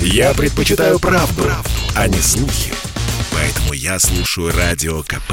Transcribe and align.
Я 0.00 0.34
предпочитаю 0.34 0.98
правду, 0.98 1.42
правду, 1.42 1.70
а 1.94 2.08
не 2.08 2.18
слухи. 2.18 2.72
Поэтому 3.32 3.72
я 3.72 3.98
слушаю 3.98 4.52
Радио 4.56 5.02
КП. 5.02 5.32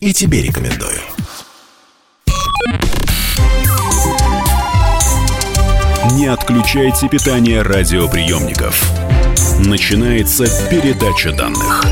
И 0.00 0.12
тебе 0.12 0.42
рекомендую. 0.42 1.00
Не 6.12 6.26
отключайте 6.26 7.08
питание 7.08 7.62
радиоприемников. 7.62 8.82
Начинается 9.58 10.44
передача 10.68 11.32
данных. 11.32 11.82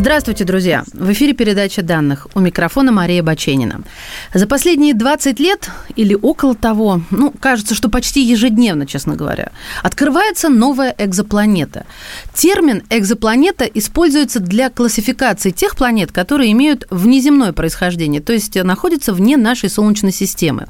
Здравствуйте, 0.00 0.44
друзья! 0.44 0.84
В 0.94 1.12
эфире 1.12 1.34
передача 1.34 1.82
данных. 1.82 2.26
У 2.34 2.40
микрофона 2.40 2.90
Мария 2.90 3.22
Баченина. 3.22 3.82
За 4.32 4.46
последние 4.46 4.94
20 4.94 5.38
лет 5.38 5.68
или 5.94 6.14
около 6.14 6.54
того, 6.54 7.02
ну, 7.10 7.34
кажется, 7.38 7.74
что 7.74 7.90
почти 7.90 8.22
ежедневно, 8.22 8.86
честно 8.86 9.14
говоря, 9.14 9.52
открывается 9.82 10.48
новая 10.48 10.94
экзопланета. 10.96 11.84
Термин 12.32 12.82
«экзопланета» 12.88 13.66
используется 13.66 14.40
для 14.40 14.70
классификации 14.70 15.50
тех 15.50 15.76
планет, 15.76 16.12
которые 16.12 16.50
имеют 16.52 16.86
внеземное 16.88 17.52
происхождение, 17.52 18.22
то 18.22 18.32
есть 18.32 18.54
находятся 18.54 19.12
вне 19.12 19.36
нашей 19.36 19.68
Солнечной 19.68 20.12
системы. 20.12 20.68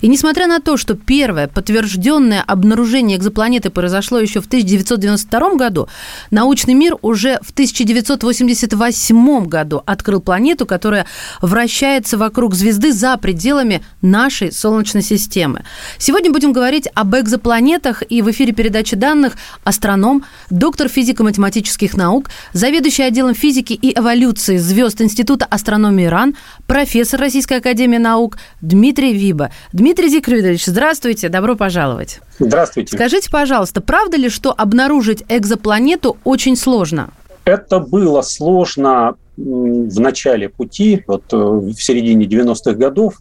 И 0.00 0.08
несмотря 0.08 0.48
на 0.48 0.58
то, 0.58 0.76
что 0.76 0.94
первое 0.94 1.46
подтвержденное 1.46 2.42
обнаружение 2.42 3.16
экзопланеты 3.16 3.70
произошло 3.70 4.18
еще 4.18 4.40
в 4.40 4.46
1992 4.46 5.54
году, 5.54 5.88
научный 6.32 6.74
мир 6.74 6.96
уже 7.00 7.38
в 7.42 7.52
1980 7.52 8.71
1978 8.76 9.46
году 9.46 9.82
открыл 9.86 10.20
планету, 10.20 10.66
которая 10.66 11.06
вращается 11.40 12.16
вокруг 12.16 12.54
звезды 12.54 12.92
за 12.92 13.16
пределами 13.16 13.82
нашей 14.00 14.52
Солнечной 14.52 15.02
системы. 15.02 15.64
Сегодня 15.98 16.30
будем 16.32 16.52
говорить 16.52 16.88
об 16.94 17.14
экзопланетах, 17.14 18.02
и 18.08 18.22
в 18.22 18.30
эфире 18.30 18.52
передачи 18.52 18.96
данных 18.96 19.34
астроном, 19.64 20.24
доктор 20.50 20.88
физико-математических 20.88 21.96
наук, 21.96 22.30
заведующий 22.52 23.02
отделом 23.02 23.34
физики 23.34 23.72
и 23.72 23.98
эволюции 23.98 24.56
звезд 24.56 25.00
Института 25.00 25.44
астрономии 25.44 26.06
РАН, 26.06 26.34
профессор 26.66 27.20
Российской 27.20 27.58
академии 27.58 27.98
наук 27.98 28.38
Дмитрий 28.60 29.12
Виба. 29.12 29.50
Дмитрий 29.72 30.08
Зикрович, 30.08 30.66
здравствуйте, 30.66 31.28
добро 31.28 31.56
пожаловать. 31.56 32.20
Здравствуйте. 32.38 32.96
Скажите, 32.96 33.30
пожалуйста, 33.30 33.80
правда 33.80 34.16
ли, 34.16 34.28
что 34.28 34.52
обнаружить 34.56 35.24
экзопланету 35.28 36.16
очень 36.24 36.56
сложно? 36.56 37.10
Это 37.44 37.80
было 37.80 38.22
сложно 38.22 39.16
в 39.36 40.00
начале 40.00 40.48
пути, 40.48 41.02
вот 41.06 41.24
э, 41.32 41.36
в 41.36 41.74
середине 41.74 42.26
90-х 42.26 42.72
годов, 42.74 43.20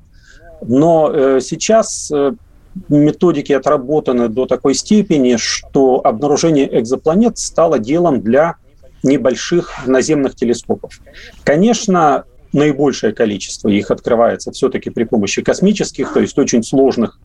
но 0.61 1.09
э, 1.11 1.39
сейчас 1.41 2.11
э, 2.11 2.33
методики 2.89 3.53
отработаны 3.53 4.27
до 4.30 4.45
такой 4.45 4.75
степени, 4.75 5.38
что 5.38 6.02
обнаружение 6.03 6.80
экзопланет 6.80 7.38
стало 7.38 7.80
делом 7.80 8.22
для 8.22 8.55
небольших 9.03 9.88
наземных 9.88 10.36
телескопов. 10.36 10.99
Конечно, 11.44 12.25
наибольшее 12.53 13.14
количество 13.14 13.69
их 13.69 13.92
открывается 13.92 14.52
все-таки 14.52 14.89
при 14.89 15.05
помощи 15.05 15.42
космических, 15.42 16.14
то 16.14 16.19
есть 16.19 16.38
очень 16.38 16.64
сложных 16.64 17.19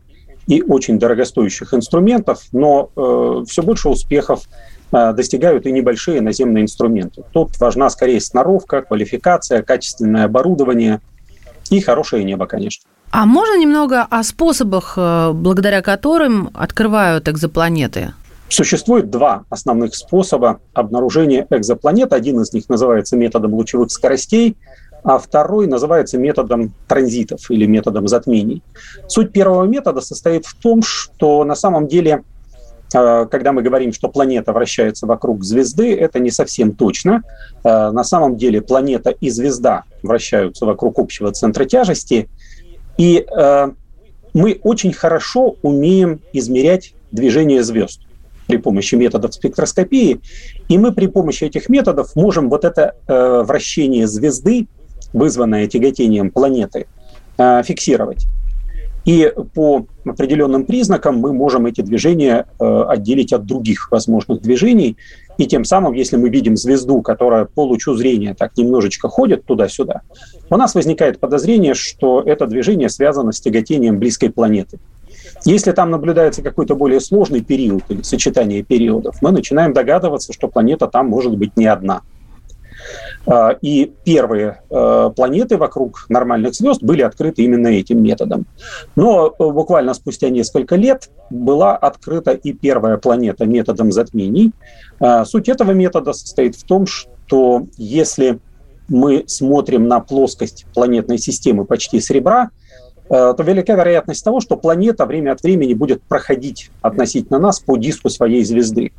и 0.46 0.62
очень 0.62 0.98
дорогостоящих 0.98 1.74
инструментов, 1.74 2.44
но 2.52 2.90
э, 2.96 3.44
все 3.48 3.62
больше 3.62 3.88
успехов 3.88 4.44
достигают 5.12 5.66
и 5.66 5.72
небольшие 5.72 6.20
наземные 6.20 6.64
инструменты. 6.64 7.22
Тут 7.32 7.58
важна 7.58 7.90
скорее 7.90 8.20
сноровка, 8.20 8.82
квалификация, 8.82 9.62
качественное 9.62 10.24
оборудование 10.24 11.00
и 11.70 11.80
хорошее 11.80 12.24
небо, 12.24 12.46
конечно. 12.46 12.88
А 13.10 13.24
можно 13.24 13.58
немного 13.58 14.02
о 14.02 14.22
способах, 14.22 14.94
э, 14.96 15.32
благодаря 15.32 15.82
которым 15.82 16.50
открывают 16.54 17.28
экзопланеты? 17.28 18.12
Существует 18.48 19.10
два 19.10 19.44
основных 19.50 19.94
способа 19.94 20.60
обнаружения 20.72 21.46
экзопланет. 21.50 22.12
Один 22.12 22.40
из 22.40 22.52
них 22.52 22.68
называется 22.68 23.16
методом 23.16 23.54
лучевых 23.54 23.90
скоростей, 23.90 24.56
а 25.02 25.18
второй 25.18 25.66
называется 25.66 26.18
методом 26.18 26.72
транзитов 26.88 27.50
или 27.50 27.66
методом 27.66 28.08
затмений. 28.08 28.62
Суть 29.08 29.32
первого 29.32 29.64
метода 29.64 30.00
состоит 30.00 30.46
в 30.46 30.54
том, 30.54 30.82
что 30.82 31.44
на 31.44 31.54
самом 31.54 31.88
деле 31.88 32.22
когда 32.90 33.52
мы 33.52 33.62
говорим, 33.62 33.92
что 33.92 34.08
планета 34.08 34.52
вращается 34.52 35.06
вокруг 35.06 35.44
звезды, 35.44 35.94
это 35.94 36.18
не 36.18 36.30
совсем 36.30 36.72
точно. 36.72 37.22
Э, 37.64 37.90
на 37.90 38.04
самом 38.04 38.36
деле 38.36 38.62
планета 38.62 39.10
и 39.10 39.28
звезда 39.30 39.84
вращаются 40.02 40.66
вокруг 40.66 40.98
общего 40.98 41.32
центра 41.32 41.64
тяжести. 41.64 42.28
И 42.96 43.26
э, 43.26 43.68
мы 44.34 44.60
очень 44.62 44.92
хорошо 44.92 45.56
умеем 45.62 46.20
измерять 46.32 46.94
движение 47.10 47.62
звезд 47.62 48.00
при 48.46 48.58
помощи 48.58 48.94
методов 48.94 49.34
спектроскопии. 49.34 50.20
И 50.68 50.78
мы 50.78 50.92
при 50.92 51.06
помощи 51.08 51.44
этих 51.44 51.68
методов 51.68 52.14
можем 52.14 52.48
вот 52.48 52.64
это 52.64 52.94
вращение 53.08 54.06
звезды, 54.06 54.68
вызванное 55.12 55.66
тяготением 55.66 56.30
планеты, 56.30 56.86
фиксировать. 57.36 58.26
И 59.06 59.32
по 59.54 59.86
определенным 60.04 60.66
признакам 60.66 61.18
мы 61.18 61.32
можем 61.32 61.66
эти 61.66 61.80
движения 61.80 62.46
э, 62.58 62.84
отделить 62.88 63.32
от 63.32 63.46
других 63.46 63.90
возможных 63.92 64.42
движений. 64.42 64.96
И 65.38 65.46
тем 65.46 65.64
самым, 65.64 65.92
если 65.92 66.16
мы 66.16 66.28
видим 66.28 66.56
звезду, 66.56 67.02
которая 67.02 67.44
по 67.44 67.64
лучу 67.64 67.94
зрения 67.94 68.34
так 68.34 68.56
немножечко 68.56 69.08
ходит 69.08 69.44
туда-сюда, 69.44 70.02
у 70.50 70.56
нас 70.56 70.74
возникает 70.74 71.20
подозрение, 71.20 71.74
что 71.74 72.20
это 72.20 72.48
движение 72.48 72.88
связано 72.88 73.30
с 73.30 73.40
тяготением 73.40 74.00
близкой 74.00 74.30
планеты. 74.30 74.80
Если 75.44 75.70
там 75.70 75.90
наблюдается 75.90 76.42
какой-то 76.42 76.74
более 76.74 77.00
сложный 77.00 77.42
период 77.42 77.84
или 77.88 78.02
сочетание 78.02 78.64
периодов, 78.64 79.22
мы 79.22 79.30
начинаем 79.30 79.72
догадываться, 79.72 80.32
что 80.32 80.48
планета 80.48 80.88
там 80.88 81.06
может 81.06 81.36
быть 81.36 81.56
не 81.56 81.66
одна– 81.66 82.00
и 83.60 83.92
первые 84.04 84.60
а, 84.70 85.10
планеты 85.10 85.56
вокруг 85.56 86.06
нормальных 86.08 86.54
звезд 86.54 86.82
были 86.82 87.02
открыты 87.02 87.42
именно 87.42 87.68
этим 87.68 88.02
методом. 88.02 88.46
Но 88.94 89.28
э, 89.28 89.50
буквально 89.50 89.94
спустя 89.94 90.28
несколько 90.28 90.76
лет 90.76 91.10
была 91.30 91.76
открыта 91.76 92.32
и 92.32 92.52
первая 92.52 92.98
планета 92.98 93.44
методом 93.44 93.90
затмений. 93.90 94.52
А, 95.00 95.24
суть 95.24 95.48
этого 95.48 95.72
метода 95.72 96.12
состоит 96.12 96.54
в 96.54 96.64
том, 96.64 96.86
что 96.86 97.66
если 97.76 98.38
мы 98.88 99.24
смотрим 99.26 99.88
на 99.88 99.98
плоскость 99.98 100.66
планетной 100.72 101.18
системы 101.18 101.64
почти 101.64 102.00
с 102.00 102.10
ребра, 102.10 102.50
э, 103.08 103.34
то 103.36 103.42
велика 103.42 103.74
вероятность 103.74 104.24
того, 104.24 104.40
что 104.40 104.56
планета 104.56 105.04
время 105.04 105.32
от 105.32 105.42
времени 105.42 105.74
будет 105.74 106.00
проходить 106.02 106.70
относительно 106.80 107.40
нас 107.40 107.58
по 107.58 107.76
диску 107.76 108.08
своей 108.08 108.44
звезды 108.44 108.92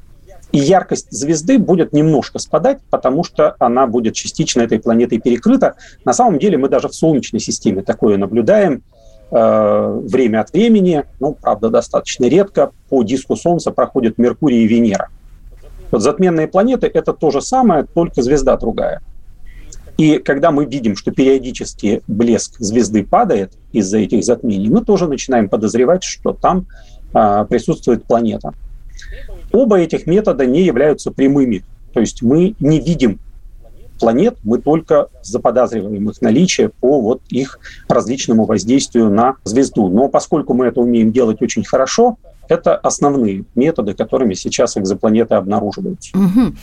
и 0.57 0.59
яркость 0.59 1.11
звезды 1.11 1.59
будет 1.59 1.93
немножко 1.93 2.39
спадать, 2.39 2.79
потому 2.89 3.23
что 3.23 3.55
она 3.59 3.85
будет 3.85 4.15
частично 4.15 4.61
этой 4.61 4.79
планетой 4.79 5.19
перекрыта. 5.19 5.75
На 6.03 6.13
самом 6.13 6.39
деле 6.39 6.57
мы 6.57 6.67
даже 6.67 6.87
в 6.87 6.95
Солнечной 6.95 7.39
системе 7.39 7.83
такое 7.83 8.17
наблюдаем 8.17 8.81
э, 9.29 10.01
время 10.03 10.41
от 10.41 10.51
времени, 10.51 11.03
ну, 11.19 11.37
правда, 11.39 11.69
достаточно 11.69 12.25
редко, 12.25 12.71
по 12.89 13.03
диску 13.03 13.35
Солнца 13.35 13.69
проходят 13.69 14.17
Меркурий 14.17 14.63
и 14.63 14.67
Венера. 14.67 15.09
Вот 15.91 16.01
затменные 16.01 16.47
планеты– 16.47 16.89
это 16.93 17.13
то 17.13 17.29
же 17.29 17.41
самое, 17.41 17.83
только 17.83 18.23
звезда 18.23 18.57
другая. 18.57 19.01
И 19.97 20.17
когда 20.17 20.49
мы 20.49 20.65
видим, 20.65 20.95
что 20.95 21.11
периодически 21.11 22.01
блеск 22.07 22.55
звезды 22.57 23.05
падает 23.05 23.53
из-за 23.73 23.99
этих 23.99 24.23
затмений, 24.23 24.69
мы 24.69 24.83
тоже 24.83 25.07
начинаем 25.07 25.49
подозревать, 25.49 26.03
что 26.03 26.33
там 26.33 26.65
э, 27.13 27.45
присутствует 27.47 28.05
планета. 28.05 28.53
Оба 29.57 29.79
этих 29.79 30.05
метода 30.05 30.45
не 30.45 30.61
являются 30.61 31.09
прямыми. 31.09 31.63
То 31.91 31.99
есть 31.99 32.21
мы 32.21 32.53
не 32.59 32.79
видим 32.79 33.17
планет, 33.99 34.37
мы 34.43 34.59
только 34.59 35.07
заподозриваем 35.23 36.11
их 36.11 36.21
наличие 36.21 36.69
по 36.69 37.01
вот 37.01 37.21
их 37.29 37.57
различному 37.89 38.45
воздействию 38.45 39.09
на 39.09 39.37
звезду. 39.45 39.87
Но 39.89 40.09
поскольку 40.09 40.53
мы 40.53 40.67
это 40.67 40.79
умеем 40.79 41.11
делать 41.11 41.41
очень 41.41 41.63
хорошо, 41.63 42.19
это 42.49 42.75
основные 42.75 43.45
методы, 43.55 43.93
которыми 43.93 44.33
сейчас 44.33 44.77
экзопланеты 44.77 45.35
обнаруживаются. 45.35 46.17
Угу. 46.17 46.53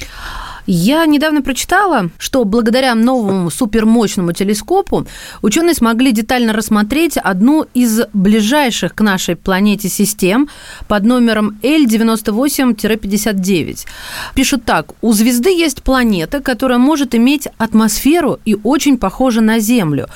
Я 0.66 1.04
недавно 1.04 1.42
прочитала, 1.42 2.08
что 2.18 2.42
благодаря 2.44 2.94
новому 2.94 3.50
супермощному 3.50 4.32
телескопу 4.32 5.06
ученые 5.42 5.74
смогли 5.74 6.10
детально 6.10 6.54
рассмотреть 6.54 7.18
одну 7.18 7.66
из 7.74 8.00
ближайших 8.14 8.94
к 8.94 9.02
нашей 9.02 9.36
планете 9.36 9.90
систем 9.90 10.48
под 10.88 11.04
номером 11.04 11.58
L98-59. 11.62 13.86
Пишут 14.34 14.64
так. 14.64 14.94
У 15.02 15.12
звезды 15.12 15.50
есть 15.50 15.82
планета, 15.82 16.40
которая 16.40 16.78
может 16.78 17.14
иметь 17.14 17.46
атмосферу 17.58 18.40
и 18.46 18.56
очень 18.62 18.96
похожа 18.96 19.42
на 19.42 19.58
Землю 19.58 20.08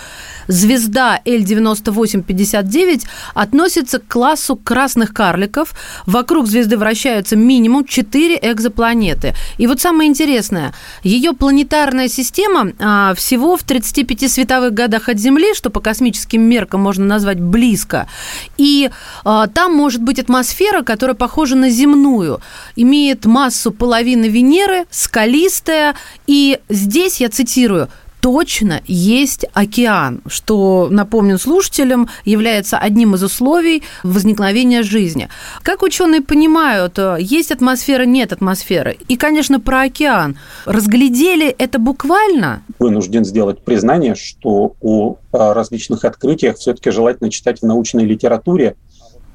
звезда 0.48 1.20
L9859 1.24 3.02
относится 3.34 3.98
к 3.98 4.08
классу 4.08 4.56
красных 4.56 5.14
карликов. 5.14 5.74
Вокруг 6.06 6.46
звезды 6.46 6.76
вращаются 6.76 7.36
минимум 7.36 7.84
4 7.84 8.38
экзопланеты. 8.42 9.34
И 9.58 9.66
вот 9.66 9.80
самое 9.80 10.08
интересное. 10.08 10.74
Ее 11.02 11.32
планетарная 11.34 12.08
система 12.08 12.72
а, 12.78 13.14
всего 13.14 13.56
в 13.56 13.62
35 13.62 14.30
световых 14.30 14.72
годах 14.72 15.08
от 15.08 15.18
Земли, 15.18 15.54
что 15.54 15.70
по 15.70 15.80
космическим 15.80 16.42
меркам 16.42 16.80
можно 16.80 17.04
назвать 17.04 17.40
близко. 17.40 18.08
И 18.56 18.90
а, 19.24 19.46
там 19.46 19.74
может 19.74 20.02
быть 20.02 20.18
атмосфера, 20.18 20.82
которая 20.82 21.14
похожа 21.14 21.56
на 21.56 21.70
земную, 21.70 22.40
имеет 22.76 23.26
массу 23.26 23.70
половины 23.70 24.28
Венеры, 24.28 24.86
скалистая. 24.90 25.94
И 26.26 26.58
здесь, 26.68 27.20
я 27.20 27.28
цитирую, 27.28 27.88
точно 28.28 28.82
есть 28.86 29.46
океан, 29.54 30.20
что, 30.26 30.88
напомню 30.90 31.38
слушателям, 31.38 32.10
является 32.26 32.76
одним 32.76 33.14
из 33.14 33.22
условий 33.22 33.82
возникновения 34.02 34.82
жизни. 34.82 35.30
Как 35.62 35.82
ученые 35.82 36.20
понимают, 36.20 36.98
э, 36.98 37.16
есть 37.20 37.50
атмосфера, 37.50 38.02
нет 38.02 38.34
атмосферы? 38.34 38.98
И, 39.08 39.16
конечно, 39.16 39.60
про 39.60 39.84
океан. 39.84 40.36
Разглядели 40.66 41.48
это 41.48 41.78
буквально? 41.78 42.62
Вынужден 42.78 43.24
сделать 43.24 43.64
признание, 43.64 44.14
что 44.14 44.74
о 44.82 45.16
различных 45.32 46.04
открытиях 46.04 46.58
все-таки 46.58 46.90
желательно 46.90 47.30
читать 47.30 47.60
в 47.60 47.64
научной 47.64 48.04
литературе, 48.04 48.76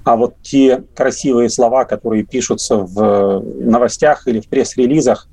а 0.03 0.15
вот 0.15 0.35
те 0.43 0.83
красивые 0.95 1.49
слова, 1.49 1.85
которые 1.85 2.23
пишутся 2.23 2.77
в 2.77 3.43
новостях 3.59 4.27
или 4.27 4.39
в 4.39 4.47
пресс-релизах, 4.47 5.27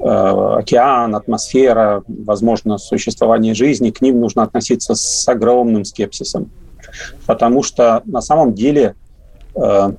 океан, 0.00 1.14
атмосфера, 1.14 2.02
возможно, 2.06 2.78
существование 2.78 3.54
жизни, 3.54 3.90
к 3.90 4.00
ним 4.00 4.20
нужно 4.20 4.42
относиться 4.42 4.94
с 4.94 5.26
огромным 5.28 5.84
скепсисом. 5.84 6.50
Потому 7.26 7.62
что 7.62 8.02
на 8.04 8.20
самом 8.20 8.54
деле 8.54 8.94
э, 9.54 9.92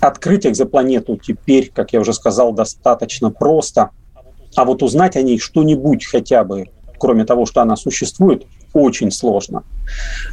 открыть 0.00 0.46
экзопланету 0.46 1.16
теперь, 1.16 1.70
как 1.72 1.92
я 1.92 2.00
уже 2.00 2.12
сказал, 2.12 2.52
достаточно 2.52 3.30
просто. 3.30 3.90
А 4.56 4.64
вот 4.64 4.82
узнать 4.82 5.16
о 5.16 5.22
ней 5.22 5.38
что-нибудь 5.38 6.06
хотя 6.06 6.44
бы, 6.44 6.68
кроме 6.98 7.24
того, 7.24 7.46
что 7.46 7.60
она 7.60 7.76
существует, 7.76 8.46
очень 8.74 9.10
сложно. 9.10 9.64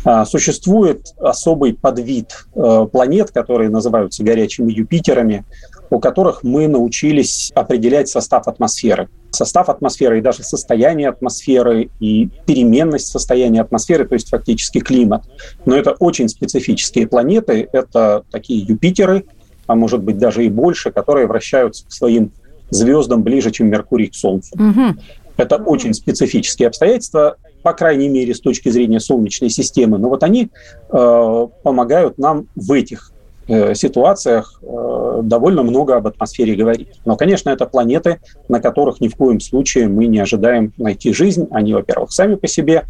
Э, 0.03 0.25
существует 0.25 1.13
особый 1.19 1.73
подвид 1.73 2.45
э, 2.55 2.87
планет, 2.91 3.31
которые 3.31 3.69
называются 3.69 4.23
горячими 4.23 4.73
Юпитерами, 4.73 5.45
у 5.89 5.99
которых 5.99 6.43
мы 6.43 6.67
научились 6.67 7.51
определять 7.55 8.09
состав 8.09 8.47
атмосферы. 8.47 9.09
Состав 9.29 9.69
атмосферы 9.69 10.19
и 10.19 10.21
даже 10.21 10.43
состояние 10.43 11.09
атмосферы 11.09 11.89
и 11.99 12.29
переменность 12.45 13.07
состояния 13.07 13.61
атмосферы, 13.61 14.05
то 14.05 14.15
есть 14.15 14.29
фактически 14.29 14.79
климат. 14.79 15.23
Но 15.65 15.75
это 15.75 15.91
очень 15.91 16.27
специфические 16.27 17.07
планеты, 17.07 17.69
это 17.71 18.23
такие 18.31 18.59
Юпитеры, 18.61 19.25
а 19.67 19.75
может 19.75 20.01
быть 20.01 20.17
даже 20.17 20.45
и 20.45 20.49
больше, 20.49 20.91
которые 20.91 21.27
вращаются 21.27 21.85
к 21.85 21.91
своим 21.91 22.31
звездам 22.71 23.21
ближе, 23.21 23.51
чем 23.51 23.67
Меркурий 23.69 24.07
к 24.07 24.15
Солнцу. 24.15 24.55
Угу. 24.55 24.99
Это 25.37 25.57
очень 25.57 25.93
специфические 25.93 26.67
обстоятельства, 26.67 27.37
по 27.61 27.73
крайней 27.73 28.09
мере, 28.09 28.33
с 28.33 28.39
точки 28.39 28.69
зрения 28.69 28.99
Солнечной 28.99 29.49
системы. 29.49 29.97
Но 29.97 30.09
вот 30.09 30.23
они 30.23 30.49
э, 30.91 31.47
помогают 31.63 32.17
нам 32.17 32.47
в 32.55 32.71
этих 32.71 33.11
Э, 33.53 33.75
ситуациях 33.75 34.61
э, 34.61 35.19
довольно 35.23 35.63
много 35.63 35.97
об 35.97 36.07
атмосфере 36.07 36.55
говорить. 36.55 36.87
Но, 37.03 37.17
конечно, 37.17 37.49
это 37.49 37.65
планеты, 37.65 38.21
на 38.47 38.61
которых 38.61 39.01
ни 39.01 39.09
в 39.09 39.15
коем 39.17 39.41
случае 39.41 39.89
мы 39.89 40.05
не 40.05 40.19
ожидаем 40.19 40.71
найти 40.77 41.11
жизнь. 41.11 41.47
Они, 41.51 41.73
во-первых, 41.73 42.13
сами 42.13 42.35
по 42.35 42.47
себе 42.47 42.85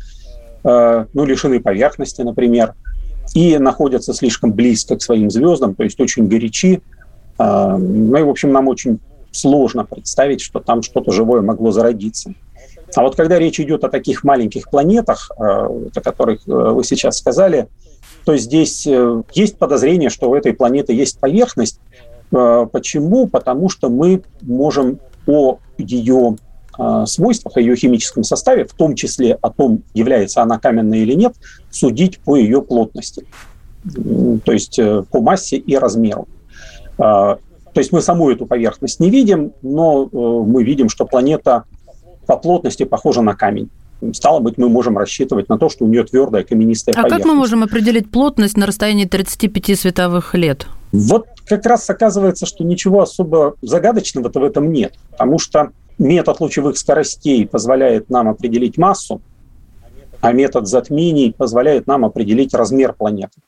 э, 0.64 1.06
ну, 1.14 1.26
лишены 1.26 1.62
поверхности, 1.62 2.22
например, 2.22 2.76
и 3.34 3.58
находятся 3.58 4.14
слишком 4.14 4.54
близко 4.54 4.98
к 4.98 5.02
своим 5.02 5.32
звездам, 5.32 5.74
то 5.74 5.84
есть 5.84 6.00
очень 6.00 6.28
горячи. 6.28 6.82
Ну 7.40 8.18
и, 8.18 8.22
в 8.22 8.30
общем, 8.30 8.52
нам 8.52 8.68
очень 8.68 9.00
сложно 9.32 9.84
представить, 9.84 10.42
что 10.42 10.60
там 10.60 10.84
что-то 10.84 11.12
живое 11.12 11.42
могло 11.42 11.72
зародиться. 11.72 12.36
А 12.96 13.02
вот 13.02 13.16
когда 13.16 13.40
речь 13.40 13.60
идет 13.60 13.84
о 13.84 13.90
таких 13.90 14.24
маленьких 14.24 14.70
планетах, 14.70 15.32
о 15.38 15.90
которых 16.02 16.42
вы 16.46 16.84
сейчас 16.84 17.18
сказали, 17.18 17.68
то 18.26 18.38
здесь 18.38 18.86
э, 18.88 19.24
есть 19.34 19.58
подозрение, 19.58 20.10
что 20.10 20.30
у 20.30 20.36
этой 20.36 20.54
планеты 20.54 20.94
есть 20.94 21.20
поверхность. 21.20 21.80
Э, 22.32 22.68
почему? 22.72 23.28
Потому 23.28 23.70
что 23.70 23.90
мы 23.90 24.24
можем 24.42 25.00
о 25.28 25.58
ее 25.78 26.36
э, 26.78 27.06
свойствах, 27.06 27.58
о 27.58 27.62
ее 27.62 27.76
химическом 27.76 28.24
составе, 28.24 28.66
в 28.66 28.74
том 28.74 28.96
числе 28.96 29.38
о 29.42 29.50
том, 29.50 29.84
является 29.94 30.42
она 30.42 30.60
каменной 30.60 31.00
или 31.00 31.14
нет, 31.14 31.34
судить 31.72 32.20
по 32.20 32.36
ее 32.36 32.62
плотности, 32.62 33.26
то 34.46 34.52
есть 34.52 34.80
по 35.10 35.22
массе 35.22 35.58
и 35.58 35.76
размеру. 35.76 36.28
То 36.98 37.40
есть 37.80 37.92
мы 37.92 38.02
саму 38.02 38.30
эту 38.30 38.46
поверхность 38.46 39.00
не 39.00 39.10
видим, 39.10 39.54
но 39.64 40.06
мы 40.12 40.64
видим, 40.64 40.88
что 40.88 41.06
планета 41.06 41.64
по 42.32 42.38
плотности 42.38 42.84
похожа 42.84 43.22
на 43.22 43.36
камень 43.36 43.70
стало 44.14 44.40
быть, 44.40 44.58
мы 44.58 44.70
можем 44.70 44.98
рассчитывать 44.98 45.50
на 45.50 45.60
то, 45.60 45.68
что 45.68 45.84
у 45.84 45.88
нее 45.90 46.06
твердая 46.06 46.44
каменистая 46.44 46.94
а 46.94 47.04
поверхность. 47.04 47.26
А 47.26 47.28
как 47.28 47.32
мы 47.32 47.38
можем 47.38 47.62
определить 47.62 48.10
плотность 48.10 48.56
на 48.56 48.66
расстоянии 48.66 49.04
35 49.04 49.78
световых 49.78 50.34
лет? 50.34 50.66
Вот 50.94 51.28
как 51.46 51.66
раз 51.66 51.90
оказывается, 51.90 52.46
что 52.46 52.64
ничего 52.64 53.02
особо 53.02 53.56
загадочного-то 53.62 54.40
в 54.40 54.44
этом 54.46 54.72
нет, 54.72 54.94
потому 55.12 55.40
что 55.40 55.72
метод 56.00 56.40
лучевых 56.40 56.78
скоростей 56.78 57.46
позволяет 57.46 58.10
нам 58.10 58.30
определить 58.30 58.78
массу, 58.78 59.22
а 60.22 60.32
метод 60.32 60.68
затмений 60.68 61.34
позволяет 61.38 61.86
нам 61.86 62.06
определить 62.06 62.54
размер 62.54 62.94
планеты 62.94 63.42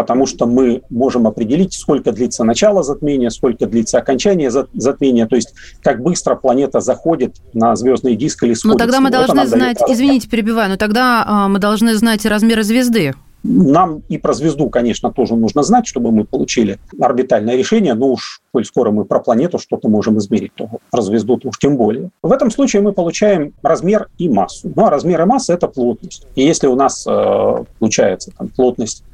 потому 0.00 0.24
что 0.24 0.46
мы 0.46 0.80
можем 0.88 1.26
определить, 1.26 1.74
сколько 1.74 2.10
длится 2.10 2.42
начало 2.42 2.82
затмения, 2.82 3.28
сколько 3.28 3.66
длится 3.66 3.98
окончание 3.98 4.50
затмения, 4.50 5.26
то 5.26 5.36
есть 5.36 5.52
как 5.82 6.02
быстро 6.02 6.36
планета 6.36 6.80
заходит 6.80 7.36
на 7.52 7.76
звездный 7.76 8.16
диск 8.16 8.42
или 8.44 8.54
сходит. 8.54 8.78
Но 8.78 8.82
тогда 8.82 9.00
мы 9.00 9.10
должны 9.10 9.46
знать, 9.46 9.76
извините, 9.86 10.26
перебиваю, 10.26 10.70
но 10.70 10.76
тогда 10.78 11.22
а, 11.26 11.48
мы 11.48 11.58
должны 11.58 11.94
знать 11.96 12.24
размеры 12.24 12.62
звезды. 12.62 13.12
Нам 13.42 14.02
и 14.08 14.18
про 14.18 14.34
звезду, 14.34 14.68
конечно, 14.68 15.10
тоже 15.10 15.34
нужно 15.34 15.62
знать, 15.62 15.86
чтобы 15.86 16.12
мы 16.12 16.24
получили 16.24 16.78
орбитальное 17.00 17.56
решение, 17.56 17.94
но 17.94 18.12
уж, 18.12 18.42
коль 18.52 18.66
скоро 18.66 18.90
мы 18.90 19.04
про 19.06 19.18
планету 19.18 19.58
что-то 19.58 19.88
можем 19.88 20.18
измерить, 20.18 20.54
то 20.54 20.68
про 20.90 21.00
звезду 21.00 21.36
-то 21.36 21.48
уж 21.48 21.58
тем 21.58 21.76
более. 21.76 22.10
В 22.22 22.32
этом 22.32 22.50
случае 22.50 22.82
мы 22.82 22.92
получаем 22.92 23.54
размер 23.62 24.08
и 24.18 24.28
массу. 24.28 24.70
Ну, 24.74 24.84
а 24.84 24.90
размер 24.90 25.22
и 25.22 25.24
масса– 25.24 25.52
это 25.54 25.68
плотность. 25.68 26.26
И 26.34 26.42
если 26.42 26.66
у 26.66 26.74
нас 26.74 27.06
э, 27.06 27.64
получается 27.78 28.30
там, 28.36 28.48
плотность 28.48 29.04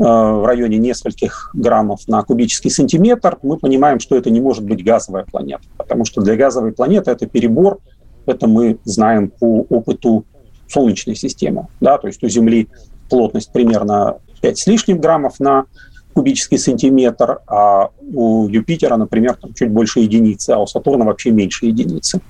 в 0.00 0.46
районе 0.46 0.78
нескольких 0.78 1.50
граммов 1.52 2.08
на 2.08 2.22
кубический 2.22 2.70
сантиметр, 2.70 3.36
мы 3.42 3.58
понимаем, 3.58 4.00
что 4.00 4.16
это 4.16 4.30
не 4.30 4.40
может 4.40 4.64
быть 4.64 4.82
газовая 4.82 5.24
планета, 5.24 5.64
потому 5.76 6.06
что 6.06 6.22
для 6.22 6.36
газовой 6.36 6.72
планеты 6.72 7.10
это 7.10 7.26
перебор, 7.26 7.80
это 8.24 8.46
мы 8.46 8.78
знаем 8.84 9.28
по 9.28 9.66
опыту 9.68 10.24
Солнечной 10.68 11.16
системы. 11.16 11.66
Да, 11.80 11.98
то 11.98 12.06
есть 12.06 12.22
у 12.24 12.28
Земли 12.28 12.68
плотность 13.10 13.52
примерно 13.52 14.16
5 14.40 14.58
с 14.58 14.66
лишним 14.66 15.00
граммов 15.00 15.38
на 15.38 15.66
кубический 16.14 16.58
сантиметр, 16.58 17.40
а 17.46 17.90
у 18.00 18.48
Юпитера, 18.48 18.96
например, 18.96 19.34
там 19.34 19.52
чуть 19.52 19.70
больше 19.70 20.00
единицы, 20.00 20.50
а 20.50 20.60
у 20.60 20.66
Сатурна 20.66 21.04
вообще 21.04 21.30
меньше 21.30 21.66
единицы 21.66 22.22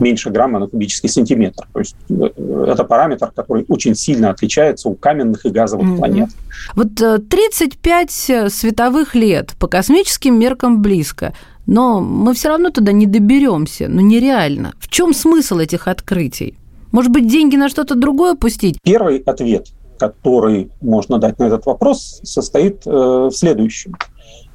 меньше 0.00 0.30
грамма 0.30 0.58
на 0.58 0.66
кубический 0.66 1.08
сантиметр. 1.08 1.66
То 1.72 1.78
есть 1.80 1.96
э, 2.10 2.64
это 2.68 2.84
параметр, 2.84 3.32
который 3.34 3.64
очень 3.68 3.94
сильно 3.94 4.30
отличается 4.30 4.88
у 4.88 4.94
каменных 4.94 5.46
и 5.46 5.50
газовых 5.50 5.86
mm-hmm. 5.86 5.96
планет. 5.96 6.28
Вот 6.74 6.94
35 7.28 8.30
э, 8.30 8.48
световых 8.50 9.14
лет 9.14 9.54
по 9.58 9.66
космическим 9.66 10.38
меркам 10.38 10.82
близко, 10.82 11.34
но 11.66 12.00
мы 12.00 12.34
все 12.34 12.48
равно 12.48 12.70
туда 12.70 12.92
не 12.92 13.06
доберемся, 13.06 13.88
ну 13.88 14.00
нереально. 14.00 14.72
В 14.78 14.88
чем 14.88 15.12
смысл 15.12 15.58
этих 15.58 15.88
открытий? 15.88 16.56
Может 16.92 17.12
быть, 17.12 17.28
деньги 17.28 17.56
на 17.56 17.68
что-то 17.68 17.94
другое 17.94 18.34
пустить? 18.34 18.78
Первый 18.82 19.18
ответ, 19.18 19.68
который 19.98 20.70
можно 20.80 21.18
дать 21.18 21.38
на 21.38 21.44
этот 21.44 21.66
вопрос, 21.66 22.20
состоит 22.24 22.86
э, 22.86 22.90
в 22.90 23.32
следующем. 23.32 23.94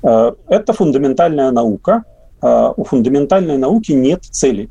Это 0.01 0.73
фундаментальная 0.73 1.49
наука. 1.51 2.03
У 2.41 2.83
фундаментальной 2.83 3.57
науки 3.57 3.93
нет 3.93 4.25
цели 4.25 4.69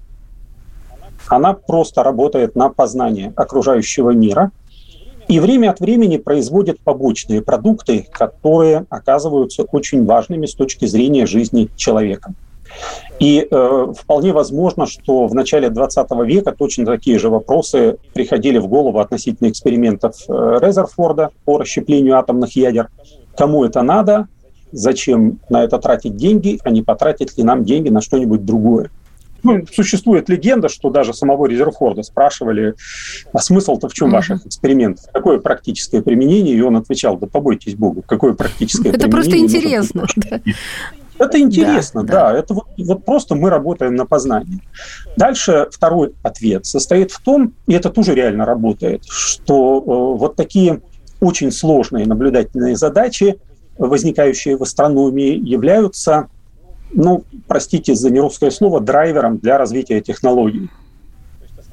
она 1.33 1.55
просто 1.55 2.03
работает 2.03 2.57
на 2.57 2.69
познание 2.69 3.33
окружающего 3.37 4.11
мира 4.11 4.53
и 5.29 5.41
время 5.41 5.71
от 5.71 5.81
времени 5.81 6.19
производит 6.19 6.81
побочные 6.81 7.41
продукты, 7.41 8.07
которые 8.13 8.85
оказываются 8.91 9.63
очень 9.63 10.05
важными 10.05 10.45
с 10.45 10.55
точки 10.55 10.85
зрения 10.85 11.25
жизни 11.25 11.71
человека. 11.75 12.35
И 13.19 13.47
э, 13.51 13.93
вполне 13.99 14.35
возможно, 14.35 14.87
что 14.87 15.27
в 15.27 15.35
начале 15.35 15.71
20 15.71 16.11
века 16.27 16.53
точно 16.53 16.85
такие 16.85 17.19
же 17.19 17.31
вопросы 17.31 17.97
приходили 18.13 18.59
в 18.59 18.67
голову 18.67 18.99
относительно 18.99 19.49
экспериментов 19.49 20.17
э, 20.29 20.59
Резерфорда 20.61 21.31
по 21.47 21.57
расщеплению 21.57 22.19
атомных 22.19 22.57
ядер. 22.57 22.91
Кому 23.39 23.65
это 23.65 23.81
надо? 23.81 24.29
Зачем 24.71 25.39
на 25.49 25.65
это 25.65 25.79
тратить 25.79 26.17
деньги, 26.17 26.59
а 26.63 26.71
не 26.71 26.83
потратить 26.83 27.39
ли 27.39 27.45
нам 27.45 27.65
деньги 27.65 27.89
на 27.89 28.03
что-нибудь 28.03 28.45
другое? 28.45 28.91
Ну, 29.43 29.65
существует 29.71 30.29
легенда, 30.29 30.69
что 30.69 30.91
даже 30.91 31.15
самого 31.15 31.47
Резерфорда 31.47 32.03
спрашивали, 32.03 32.75
а 33.33 33.39
смысл-то 33.39 33.89
в 33.89 33.95
чем 33.95 34.09
mm-hmm. 34.09 34.13
ваших 34.13 34.47
экспериментов? 34.47 35.05
Какое 35.13 35.39
практическое 35.39 36.03
применение? 36.03 36.55
И 36.55 36.61
он 36.61 36.77
отвечал, 36.77 37.17
да 37.17 37.27
побойтесь 37.27 37.75
Богу, 37.75 38.03
какое 38.07 38.35
практическое 38.35 38.91
Это 38.91 39.09
применение? 39.09 39.09
Это 39.09 39.11
просто 39.11 39.39
интересно. 39.39 40.07
Это 41.19 41.39
интересно, 41.39 42.03
да. 42.03 42.33
да. 42.33 42.39
Это 42.39 42.55
вот, 42.55 42.65
вот 42.79 43.05
просто 43.05 43.35
мы 43.35 43.51
работаем 43.51 43.95
на 43.95 44.07
познание. 44.07 44.61
Дальше 45.17 45.69
второй 45.71 46.15
ответ 46.23 46.67
состоит 46.67 47.13
в 47.13 47.21
том, 47.21 47.55
и 47.67 47.75
это 47.75 47.91
тоже 47.91 48.15
реально 48.15 48.45
работает, 48.45 49.05
что 49.05 49.79
э, 49.79 50.19
вот 50.19 50.37
такие 50.37 50.81
очень 51.21 51.53
сложные 51.53 52.07
наблюдательные 52.07 52.77
задачи, 52.77 53.39
возникающие 53.79 54.57
в 54.57 54.63
астрономии, 54.63 55.39
являются, 55.39 56.29
ну, 56.93 57.25
простите 57.47 57.95
за 57.95 58.11
нерусское 58.11 58.51
слово, 58.51 58.81
драйвером 58.81 59.39
для 59.39 59.59
развития 59.59 60.01
технологий. 60.01 60.69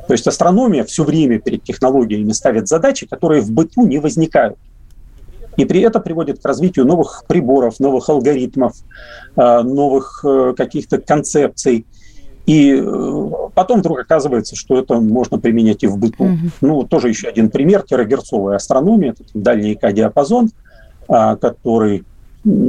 То 0.07 0.13
есть 0.13 0.25
астрономия 0.25 0.83
все 0.85 1.03
время 1.03 1.39
перед 1.39 1.63
технологиями 1.63 2.31
ставит 2.31 2.67
задачи, 2.67 3.05
которые 3.05 3.41
в 3.41 3.51
быту 3.51 3.85
не 3.85 3.99
возникают. 3.99 4.57
И 5.55 5.65
при 5.65 5.81
этом 5.81 6.01
приводит 6.01 6.41
к 6.41 6.45
развитию 6.45 6.85
новых 6.85 7.25
приборов, 7.27 7.79
новых 7.79 8.09
алгоритмов, 8.09 8.73
э, 9.35 9.61
новых 9.61 10.23
э, 10.23 10.53
каких-то 10.55 10.99
концепций. 10.99 11.85
И 12.45 12.73
э, 12.73 13.29
потом 13.53 13.81
вдруг 13.81 13.99
оказывается, 13.99 14.55
что 14.55 14.79
это 14.79 14.95
можно 14.99 15.37
применять 15.37 15.83
и 15.83 15.87
в 15.87 15.97
быту. 15.97 16.23
Mm-hmm. 16.23 16.51
Ну, 16.61 16.83
тоже 16.83 17.09
еще 17.09 17.27
один 17.27 17.49
пример 17.49 17.83
терагерцовая 17.83 18.55
астрономия, 18.55 19.11
это 19.11 19.23
дальний 19.33 19.75
К-диапазон, 19.75 20.49
который 21.07 22.03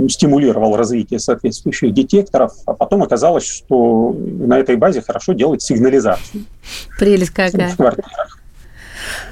стимулировал 0.09 0.77
развитие 0.77 1.21
соответствующих 1.21 1.95
детекторов, 1.95 2.53
а 2.67 2.75
потом 2.75 3.03
оказалось, 3.03 3.47
что 3.47 4.13
на 4.13 4.59
этой 4.59 4.77
базе 4.77 5.01
хорошо 5.01 5.33
делать 5.33 5.63
сигнализацию. 5.63 6.45
Прелесть 6.99 7.31
какая. 7.31 7.69
В 7.69 7.77
квартирах. 7.77 8.39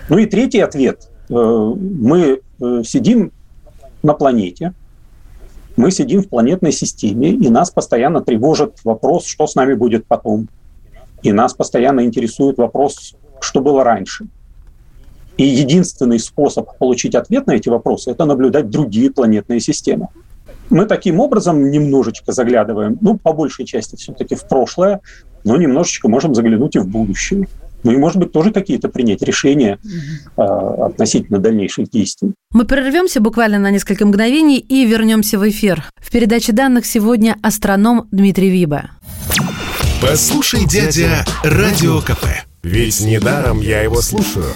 Ну 0.09 0.19
и 0.19 0.27
третий 0.27 0.61
ответ. 0.61 1.11
Мы 1.29 2.41
сидим 2.85 3.33
на 4.03 4.15
планете, 4.15 4.73
мы 5.77 5.91
сидим 5.91 6.23
в 6.23 6.29
планетной 6.29 6.73
системе, 6.73 7.31
и 7.31 7.49
нас 7.51 7.71
постоянно 7.71 8.21
тревожит 8.21 8.79
вопрос, 8.85 9.27
что 9.27 9.47
с 9.47 9.55
нами 9.55 9.75
будет 9.75 10.07
потом. 10.07 10.49
И 11.23 11.33
нас 11.33 11.53
постоянно 11.53 12.05
интересует 12.05 12.59
вопрос, 12.59 13.17
что 13.41 13.61
было 13.61 13.83
раньше. 13.83 14.27
И 15.37 15.45
единственный 15.45 16.19
способ 16.19 16.79
получить 16.79 17.15
ответ 17.15 17.47
на 17.47 17.53
эти 17.53 17.69
вопросы– 17.69 18.11
это 18.13 18.25
наблюдать 18.25 18.71
другие 18.71 19.11
планетные 19.11 19.61
системы. 19.61 20.09
Мы 20.71 20.87
таким 20.87 21.21
образом 21.21 21.71
немножечко 21.71 22.33
заглядываем, 22.33 22.99
ну, 23.01 23.17
по 23.17 23.33
большей 23.33 23.65
части 23.65 23.97
все-таки 23.97 24.35
в 24.35 24.47
прошлое, 24.47 25.01
но 25.45 25.57
немножечко 25.57 26.09
можем 26.09 26.35
заглянуть 26.35 26.77
и 26.77 26.79
в 26.79 26.87
будущее. 26.87 27.49
Ну 27.85 27.93
и, 27.93 27.97
может 27.97 28.19
быть, 28.19 28.33
тоже 28.33 28.51
какие-то 28.51 28.89
принять 28.89 29.23
решения 29.23 29.79
э, 30.37 30.43
относительно 30.43 31.39
дальнейших 31.39 31.89
действий. 31.91 32.35
Мы 32.53 32.65
прервемся 32.65 33.21
буквально 33.21 33.59
на 33.59 33.71
несколько 33.71 34.05
мгновений 34.05 34.59
и 34.59 34.85
вернемся 34.85 35.39
в 35.39 35.49
эфир. 35.49 35.85
В 35.97 36.11
передаче 36.11 36.53
данных 36.53 36.87
сегодня 36.87 37.37
астроном 37.41 38.09
Дмитрий 38.11 38.51
Виба. 38.51 38.91
Послушай, 40.03 40.67
дядя, 40.67 41.25
Радио 41.45 42.01
КП. 42.01 42.27
Ведь 42.63 43.01
недаром 43.01 43.61
я 43.61 43.83
его 43.83 44.01
слушаю. 44.03 44.53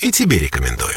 И 0.00 0.10
тебе 0.12 0.38
рекомендую. 0.38 0.96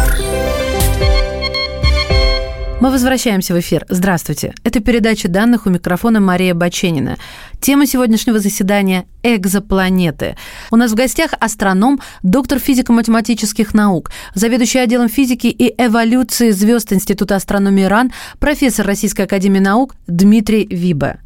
Мы 2.81 2.89
возвращаемся 2.89 3.53
в 3.53 3.59
эфир. 3.59 3.85
Здравствуйте. 3.89 4.55
Это 4.63 4.79
передача 4.79 5.27
данных 5.27 5.67
у 5.67 5.69
микрофона 5.69 6.19
Мария 6.19 6.55
Баченина. 6.55 7.17
Тема 7.59 7.85
сегодняшнего 7.85 8.39
заседания– 8.39 9.05
экзопланеты. 9.21 10.35
У 10.71 10.77
нас 10.77 10.91
в 10.91 10.95
гостях 10.95 11.33
астроном, 11.39 12.01
доктор 12.23 12.57
физико-математических 12.57 13.75
наук, 13.75 14.09
заведующий 14.33 14.79
отделом 14.79 15.09
физики 15.09 15.45
и 15.45 15.75
эволюции 15.77 16.49
звезд 16.49 16.91
Института 16.91 17.35
астрономии 17.35 17.83
РАН, 17.83 18.13
профессор 18.39 18.87
Российской 18.87 19.25
академии 19.25 19.59
наук 19.59 19.93
Дмитрий 20.07 20.65
Виба. 20.65 21.17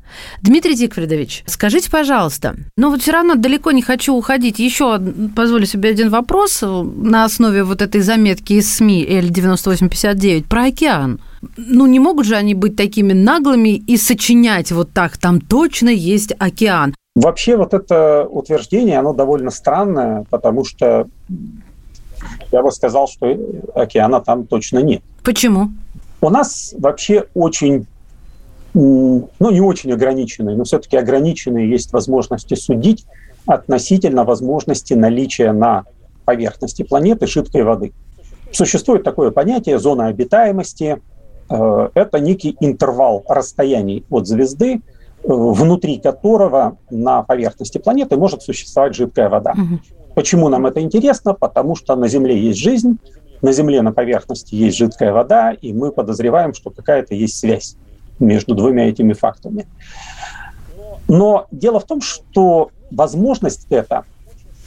Дмитрий 0.42 0.76
Зигфридович, 0.76 1.44
скажите, 1.46 1.90
пожалуйста, 1.90 2.56
ну 2.76 2.90
вот 2.90 3.02
все 3.02 3.14
равно 3.14 3.36
далеко 3.36 3.72
не 3.72 3.82
хочу 3.82 4.14
уходить. 4.14 4.60
Еще 4.60 5.00
позволю 5.34 5.66
себе 5.66 5.90
один 5.90 6.10
вопрос 6.10 6.62
на 6.62 7.24
основе 7.24 7.64
вот 7.64 7.82
этой 7.82 8.02
заметки 8.02 8.54
из 8.54 8.74
СМИ 8.74 9.06
L9859 9.06 10.44
про 10.50 10.66
океан 10.66 11.22
ну, 11.58 11.86
не 11.86 12.00
могут 12.00 12.26
же 12.26 12.36
они 12.36 12.54
быть 12.54 12.76
такими 12.76 13.14
наглыми 13.14 13.70
и 13.70 13.98
сочинять 13.98 14.72
вот 14.72 14.92
так, 14.92 15.18
там 15.18 15.42
точно 15.42 15.90
есть 15.90 16.34
океан. 16.40 16.96
Вообще 17.16 17.56
вот 17.56 17.74
это 17.74 18.28
утверждение, 18.30 19.00
оно 19.00 19.14
довольно 19.14 19.50
странное, 19.50 20.26
потому 20.30 20.66
что 20.66 21.08
я 22.52 22.62
бы 22.62 22.72
сказал, 22.72 23.08
что 23.08 23.38
океана 23.74 24.20
там 24.20 24.46
точно 24.46 24.80
нет. 24.80 25.02
Почему? 25.24 25.70
У 26.22 26.30
нас 26.30 26.76
вообще 26.78 27.26
очень, 27.34 27.88
ну, 28.74 29.30
не 29.40 29.62
очень 29.62 29.94
ограниченные, 29.94 30.58
но 30.58 30.64
все-таки 30.66 30.98
ограниченные 30.98 31.70
есть 31.70 31.94
возможности 31.94 32.56
судить 32.56 33.06
относительно 33.46 34.26
возможности 34.26 34.94
наличия 34.94 35.52
на 35.52 35.86
поверхности 36.26 36.84
планеты 36.84 37.28
жидкой 37.28 37.64
воды. 37.64 37.94
Существует 38.52 39.04
такое 39.04 39.32
понятие 39.32 39.80
зона 39.80 40.08
обитаемости– 40.08 41.02
это 41.50 42.20
некий 42.20 42.56
интервал 42.60 43.24
расстояний 43.28 44.06
от 44.10 44.28
звезды, 44.28 44.76
э, 44.76 44.80
внутри 45.24 46.00
которого 46.00 46.78
на 46.90 47.24
поверхности 47.24 47.78
планеты 47.78 48.18
может 48.18 48.42
существовать 48.42 48.96
жидкая 48.96 49.30
вода. 49.30 49.52
Угу. 49.52 49.80
Почему 50.16 50.50
нам 50.50 50.66
это 50.66 50.82
интересно? 50.82 51.34
Потому 51.34 51.76
что 51.76 51.96
на 51.96 52.08
Земле 52.08 52.40
есть 52.40 52.60
жизнь, 52.60 52.98
на 53.42 53.52
Земле 53.52 53.82
на 53.82 53.92
поверхности 53.92 54.56
есть 54.56 54.78
жидкая 54.78 55.12
вода, 55.12 55.52
и 55.52 55.74
мы 55.74 55.92
подозреваем, 55.92 56.54
что 56.54 56.72
какая-то 56.72 57.14
есть 57.14 57.38
связь 57.38 57.76
между 58.20 58.56
двумя 58.56 58.90
этими 58.90 59.14
фактами. 59.14 59.68
Но 61.08 61.46
дело 61.52 61.80
в 61.80 61.84
том, 61.84 62.02
что 62.02 62.72
возможность 62.92 63.68
эта 63.70 64.06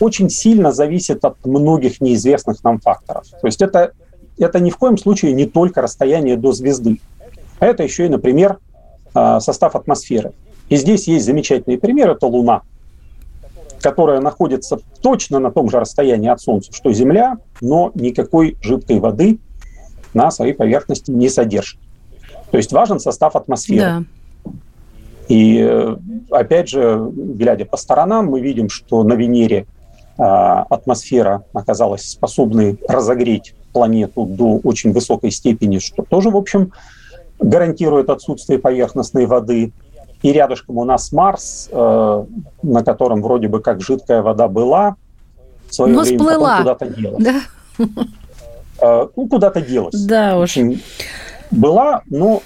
очень 0.00 0.30
сильно 0.30 0.70
зависит 0.70 1.24
от 1.24 1.44
многих 1.44 2.00
неизвестных 2.00 2.62
нам 2.62 2.78
факторов. 2.78 3.24
То 3.40 3.46
есть 3.46 3.62
это 3.62 3.92
это 4.38 4.60
ни 4.60 4.70
в 4.70 4.76
коем 4.76 4.96
случае 4.96 5.32
не 5.32 5.46
только 5.46 5.82
расстояние 5.82 6.36
до 6.36 6.52
звезды. 6.52 7.00
А 7.58 7.66
это 7.66 7.82
еще 7.82 8.06
и, 8.06 8.08
например, 8.08 8.58
а, 9.14 9.40
состав 9.40 9.74
атмосферы. 9.74 10.32
И 10.68 10.76
здесь 10.76 11.08
есть 11.08 11.24
замечательный 11.24 11.78
пример, 11.78 12.10
это 12.10 12.26
Луна, 12.26 12.62
которая 13.80 14.20
находится 14.20 14.78
точно 15.00 15.38
на 15.38 15.50
том 15.50 15.70
же 15.70 15.80
расстоянии 15.80 16.28
от 16.28 16.40
Солнца, 16.40 16.72
что 16.72 16.92
Земля, 16.92 17.38
но 17.60 17.90
никакой 17.94 18.56
жидкой 18.60 19.00
воды 19.00 19.38
на 20.14 20.30
своей 20.30 20.52
поверхности 20.52 21.10
не 21.10 21.28
содержит. 21.28 21.80
То 22.50 22.56
есть 22.56 22.72
важен 22.72 23.00
состав 23.00 23.36
атмосферы. 23.36 24.04
Да. 24.44 24.52
И 25.28 25.58
э, 25.60 25.96
опять 26.30 26.68
же, 26.68 27.10
глядя 27.12 27.66
по 27.66 27.76
сторонам, 27.76 28.26
мы 28.26 28.40
видим, 28.40 28.70
что 28.70 29.02
на 29.02 29.12
Венере 29.12 29.66
а, 30.20 30.64
атмосфера 30.64 31.44
оказалась 31.52 32.10
способной 32.10 32.78
разогреть 32.88 33.54
планету 33.72 34.24
до 34.24 34.58
очень 34.64 34.92
высокой 34.92 35.30
степени, 35.30 35.78
что 35.78 36.02
тоже, 36.02 36.30
в 36.30 36.36
общем, 36.36 36.72
гарантирует 37.38 38.10
отсутствие 38.10 38.58
поверхностной 38.58 39.26
воды. 39.26 39.72
И 40.22 40.32
рядышком 40.32 40.78
у 40.78 40.84
нас 40.84 41.12
Марс, 41.12 41.68
э, 41.70 42.24
на 42.62 42.84
котором 42.84 43.22
вроде 43.22 43.46
бы 43.48 43.60
как 43.60 43.80
жидкая 43.80 44.22
вода 44.22 44.48
была, 44.48 44.96
в 45.68 45.74
свое 45.74 45.94
Но 45.94 46.02
время 46.02 46.18
сплыла. 46.18 46.58
куда-то 46.58 46.86
делась. 46.86 47.24
Да. 47.24 47.40
Э, 48.80 49.08
ну, 49.16 49.28
куда-то 49.28 49.60
делась. 49.60 49.94
Да 49.94 50.38
уж. 50.38 50.56
Была, 51.50 52.02
но 52.06 52.42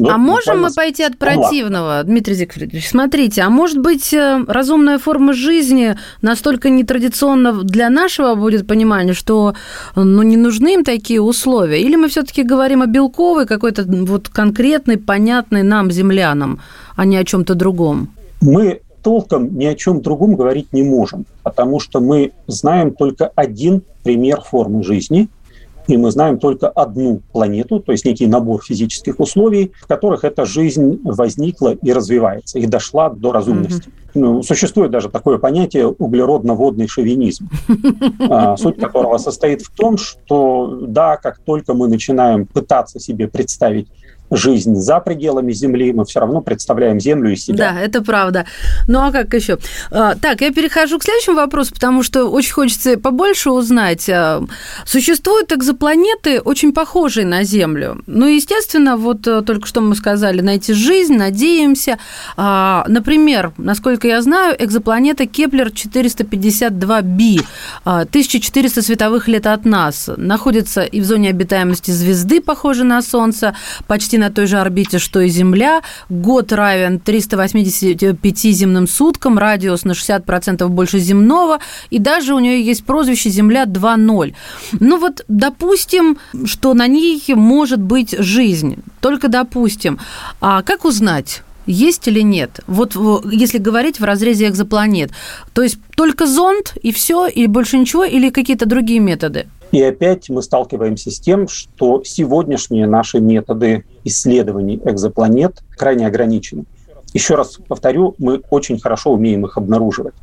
ну, 0.00 0.10
а 0.10 0.18
можем 0.18 0.62
мы 0.62 0.72
пойти 0.72 1.04
от 1.04 1.18
противного, 1.18 2.02
ну, 2.02 2.08
Дмитрий 2.08 2.34
Зигфридович? 2.34 2.88
Смотрите, 2.88 3.42
а 3.42 3.50
может 3.50 3.78
быть 3.78 4.12
э, 4.12 4.44
разумная 4.48 4.98
форма 4.98 5.32
жизни 5.32 5.96
настолько 6.20 6.68
нетрадиционна 6.68 7.52
для 7.52 7.90
нашего 7.90 8.34
будет 8.34 8.66
понимания, 8.66 9.12
что 9.12 9.54
ну, 9.94 10.22
не 10.22 10.36
нужны 10.36 10.74
им 10.74 10.84
такие 10.84 11.20
условия? 11.20 11.80
Или 11.80 11.96
мы 11.96 12.08
все-таки 12.08 12.42
говорим 12.42 12.82
о 12.82 12.86
белковой 12.86 13.46
какой-то 13.46 13.84
вот 13.86 14.28
конкретной, 14.28 14.98
понятной 14.98 15.62
нам, 15.62 15.90
землянам, 15.90 16.60
а 16.96 17.04
не 17.04 17.16
о 17.16 17.24
чем-то 17.24 17.54
другом? 17.54 18.08
Мы 18.40 18.80
толком 19.02 19.56
ни 19.56 19.66
о 19.66 19.74
чем 19.74 20.00
другом 20.00 20.34
говорить 20.34 20.72
не 20.72 20.82
можем, 20.82 21.24
потому 21.42 21.78
что 21.78 22.00
мы 22.00 22.32
знаем 22.48 22.92
только 22.92 23.30
один 23.36 23.82
пример 24.02 24.40
формы 24.40 24.82
жизни– 24.82 25.28
и 25.86 25.96
мы 25.96 26.10
знаем 26.10 26.38
только 26.38 26.68
одну 26.68 27.20
планету, 27.32 27.80
то 27.80 27.92
есть 27.92 28.04
некий 28.04 28.26
набор 28.26 28.62
физических 28.62 29.20
условий, 29.20 29.72
в 29.82 29.86
которых 29.86 30.24
эта 30.24 30.44
жизнь 30.44 31.00
возникла 31.04 31.74
и 31.74 31.92
развивается, 31.92 32.58
и 32.58 32.66
дошла 32.66 33.10
до 33.10 33.32
разумности. 33.32 33.88
Mm-hmm. 33.88 34.04
Ну, 34.14 34.42
существует 34.42 34.92
даже 34.92 35.08
такое 35.08 35.38
понятие 35.38 35.88
углеродно-водный 35.88 36.86
шовинизм, 36.86 37.48
а, 38.20 38.56
суть 38.56 38.78
которого 38.78 39.18
состоит 39.18 39.62
в 39.62 39.70
том, 39.74 39.96
что 39.98 40.78
да, 40.86 41.16
как 41.16 41.38
только 41.38 41.74
мы 41.74 41.88
начинаем 41.88 42.46
пытаться 42.46 43.00
себе 43.00 43.26
представить 43.26 43.88
жизнь 44.30 44.74
за 44.76 45.00
пределами 45.00 45.52
Земли, 45.52 45.92
мы 45.92 46.04
все 46.04 46.20
равно 46.20 46.40
представляем 46.40 47.00
Землю 47.00 47.32
и 47.32 47.36
себя. 47.36 47.72
Да, 47.72 47.80
это 47.80 48.02
правда. 48.02 48.46
Ну 48.88 49.00
а 49.00 49.12
как 49.12 49.32
еще? 49.34 49.58
А, 49.90 50.14
так, 50.14 50.40
я 50.40 50.52
перехожу 50.52 50.98
к 50.98 51.04
следующему 51.04 51.36
вопросу, 51.36 51.72
потому 51.74 52.02
что 52.02 52.26
очень 52.26 52.52
хочется 52.52 52.98
побольше 52.98 53.50
узнать. 53.50 54.08
А, 54.08 54.42
существуют 54.84 55.52
экзопланеты, 55.52 56.40
очень 56.40 56.72
похожие 56.72 57.26
на 57.26 57.44
Землю. 57.44 58.02
Ну, 58.06 58.26
естественно, 58.26 58.96
вот 58.96 59.26
э, 59.26 59.42
только 59.42 59.66
что 59.66 59.80
мы 59.80 59.94
сказали, 59.94 60.40
найти 60.40 60.72
жизнь, 60.72 61.16
надеемся. 61.16 61.98
А, 62.36 62.84
например, 62.88 63.52
насколько 63.56 64.08
я 64.08 64.22
знаю, 64.22 64.56
экзопланета 64.58 65.26
Kepler 65.26 65.68
452b, 65.68 67.44
1400 67.84 68.82
световых 68.82 69.28
лет 69.28 69.46
от 69.46 69.64
нас, 69.64 70.10
находится 70.16 70.82
и 70.82 71.00
в 71.00 71.04
зоне 71.04 71.30
обитаемости 71.30 71.90
звезды, 71.90 72.40
похожей 72.40 72.84
на 72.84 73.02
Солнце, 73.02 73.54
почти 73.86 74.13
на 74.18 74.30
той 74.30 74.46
же 74.46 74.58
орбите, 74.58 74.98
что 74.98 75.20
и 75.20 75.28
Земля. 75.28 75.82
Год 76.08 76.52
равен 76.52 77.00
385 77.00 78.38
земным 78.54 78.86
суткам, 78.86 79.38
радиус 79.38 79.84
на 79.84 79.92
60% 79.92 80.66
больше 80.68 80.98
земного, 80.98 81.58
и 81.90 81.98
даже 81.98 82.34
у 82.34 82.38
нее 82.38 82.62
есть 82.62 82.84
прозвище 82.84 83.30
Земля 83.30 83.64
2.0. 83.64 84.34
Ну 84.80 84.98
вот, 84.98 85.24
допустим, 85.28 86.18
что 86.44 86.74
на 86.74 86.86
ней 86.86 87.22
может 87.28 87.80
быть 87.80 88.14
жизнь, 88.18 88.76
только 89.00 89.28
допустим. 89.28 89.98
А 90.40 90.62
как 90.62 90.84
узнать? 90.84 91.42
есть 91.66 92.08
или 92.08 92.20
нет? 92.20 92.60
Вот 92.66 92.94
если 93.30 93.58
говорить 93.58 94.00
в 94.00 94.04
разрезе 94.04 94.48
экзопланет, 94.48 95.10
то 95.52 95.62
есть 95.62 95.78
только 95.96 96.26
зонд 96.26 96.74
и 96.82 96.92
все, 96.92 97.26
и 97.26 97.46
больше 97.46 97.78
ничего, 97.78 98.04
или 98.04 98.30
какие-то 98.30 98.66
другие 98.66 99.00
методы? 99.00 99.46
И 99.74 99.82
опять 99.82 100.30
мы 100.30 100.40
сталкиваемся 100.40 101.10
с 101.10 101.18
тем, 101.18 101.48
что 101.48 102.04
сегодняшние 102.04 102.86
наши 102.86 103.18
методы 103.18 103.84
исследований 104.04 104.80
экзопланет 104.84 105.64
крайне 105.76 106.06
ограничены. 106.06 106.64
Еще 107.12 107.34
раз 107.34 107.58
повторю, 107.66 108.14
мы 108.18 108.40
очень 108.50 108.78
хорошо 108.78 109.10
умеем 109.10 109.44
их 109.46 109.58
обнаруживать. 109.58 110.14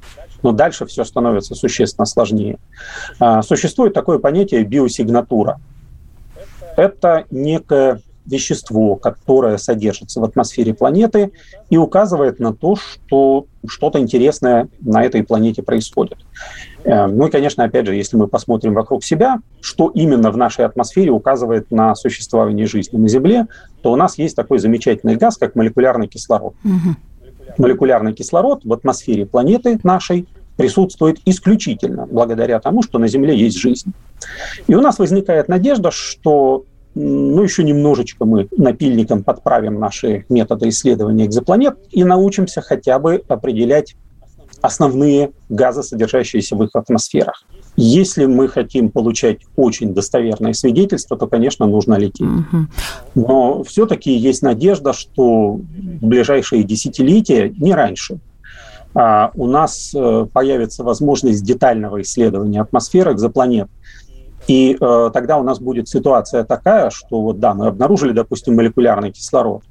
Но 0.42 0.54
дальше 0.54 0.86
все 0.86 1.04
становится 1.04 1.54
существенно 1.54 2.06
сложнее. 2.06 2.60
А, 3.20 3.42
существует 3.42 3.94
такое 3.94 4.20
понятие 4.20 4.64
биосигнатура. 4.64 5.60
Это 6.78 7.26
некое 7.30 8.02
вещество, 8.26 8.96
которое 8.96 9.58
содержится 9.58 10.22
в 10.22 10.24
атмосфере 10.24 10.74
планеты 10.74 11.34
и 11.70 11.76
указывает 11.76 12.40
на 12.40 12.54
то, 12.54 12.78
что 12.78 13.48
что-то 13.68 14.00
интересное 14.00 14.70
на 14.80 15.04
этой 15.04 15.24
планете 15.24 15.62
происходит. 15.62 16.20
Э, 16.84 17.08
ну 17.08 17.28
и, 17.28 17.32
конечно, 17.32 17.64
опять 17.64 17.86
же, 17.86 17.96
если 17.96 18.18
мы 18.18 18.28
посмотрим 18.28 18.74
вокруг 18.74 19.04
себя, 19.04 19.40
что 19.62 19.90
именно 19.90 20.32
в 20.32 20.38
нашей 20.38 20.66
атмосфере 20.66 21.12
указывает 21.12 21.72
на 21.72 21.96
существование 21.96 22.68
жизни 22.68 22.98
на 22.98 23.08
Земле, 23.08 23.48
то 23.82 23.92
у 23.92 23.96
нас 23.96 24.18
есть 24.18 24.36
такой 24.36 24.60
замечательный 24.60 25.16
газ, 25.16 25.38
как 25.38 25.56
молекулярный 25.56 26.08
кислород. 26.08 26.56
Угу. 26.64 26.96
Молекулярный 27.58 28.14
кислород 28.14 28.64
в 28.64 28.74
атмосфере 28.74 29.26
планеты 29.26 29.80
нашей 29.84 30.28
присутствует 30.58 31.20
исключительно 31.26 32.08
благодаря 32.10 32.60
тому, 32.60 32.84
что 32.84 33.00
на 33.00 33.08
Земле 33.08 33.36
есть 33.38 33.58
жизнь. 33.58 33.94
И 34.68 34.76
у 34.76 34.82
нас 34.82 35.00
возникает 35.00 35.48
надежда, 35.48 35.92
что 35.92 36.66
ну, 36.94 37.42
еще 37.42 37.64
немножечко 37.64 38.26
мы 38.26 38.48
напильником 38.58 39.24
подправим 39.24 39.80
наши 39.80 40.26
методы 40.30 40.70
исследования 40.70 41.26
экзопланет 41.26 41.78
и 41.90 42.04
научимся 42.04 42.62
хотя 42.62 43.00
бы 43.00 43.24
определять 43.28 43.96
основные 44.62 45.32
газы, 45.50 45.84
содержащиеся 45.84 46.56
в 46.56 46.64
их 46.64 46.70
атмосферах. 46.74 47.44
Если 47.76 48.26
мы 48.26 48.48
хотим 48.48 48.90
получать 48.90 49.40
очень 49.56 49.94
достоверное 49.94 50.54
свидетельство, 50.54 51.18
то, 51.18 51.28
конечно, 51.28 51.66
нужно 51.66 51.96
лететь. 51.96 52.28
Но 53.16 53.64
все-таки 53.64 54.12
есть 54.12 54.42
надежда, 54.42 54.94
что 54.94 55.54
в 55.54 56.06
ближайшие 56.06 56.64
десятилетия, 56.64 57.54
не 57.58 57.74
раньше, 57.74 58.20
а, 58.94 59.32
у 59.36 59.48
нас 59.48 59.94
э, 59.96 60.26
появится 60.34 60.84
возможность 60.84 61.44
детального 61.46 62.02
исследования 62.02 62.62
атмосферы 62.62 63.14
экзопланет. 63.14 63.70
И 64.48 64.76
э, 64.80 65.10
тогда 65.14 65.38
у 65.38 65.44
нас 65.44 65.60
будет 65.60 65.88
ситуация 65.88 66.44
такая, 66.44 66.90
что 66.90 67.22
вот 67.22 67.40
да, 67.40 67.54
мы 67.54 67.68
обнаружили, 67.68 68.12
допустим, 68.12 68.56
молекулярный 68.56 69.12
кислород, 69.12 69.64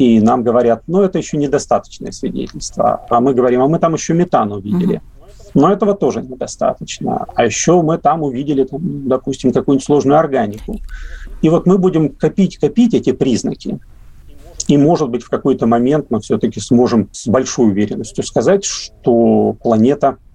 и 0.00 0.18
нам 0.18 0.42
говорят, 0.42 0.82
ну, 0.86 1.02
это 1.02 1.18
еще 1.18 1.36
недостаточное 1.36 2.10
свидетельство. 2.10 3.04
А 3.10 3.20
мы 3.20 3.34
говорим, 3.34 3.60
а 3.60 3.68
мы 3.68 3.78
там 3.78 3.92
еще 3.92 4.14
метан 4.14 4.50
увидели. 4.50 5.02
Но 5.52 5.70
этого 5.70 5.94
тоже 5.94 6.22
недостаточно. 6.22 7.26
А 7.34 7.44
еще 7.44 7.82
мы 7.82 7.98
там 7.98 8.22
увидели, 8.22 8.64
там, 8.64 8.80
допустим, 9.06 9.52
какую-нибудь 9.52 9.84
сложную 9.84 10.18
органику. 10.18 10.80
И 11.42 11.50
вот 11.50 11.66
мы 11.66 11.76
будем 11.76 12.08
копить-копить 12.08 12.94
эти 12.94 13.12
признаки. 13.12 13.78
И, 14.68 14.78
может 14.78 15.10
быть, 15.10 15.22
в 15.22 15.28
какой-то 15.28 15.66
момент 15.66 16.06
мы 16.08 16.20
все-таки 16.20 16.60
сможем 16.60 17.10
с 17.12 17.28
большой 17.28 17.68
уверенностью 17.68 18.24
сказать, 18.24 18.64
что 18.64 19.54
планета– 19.62 20.16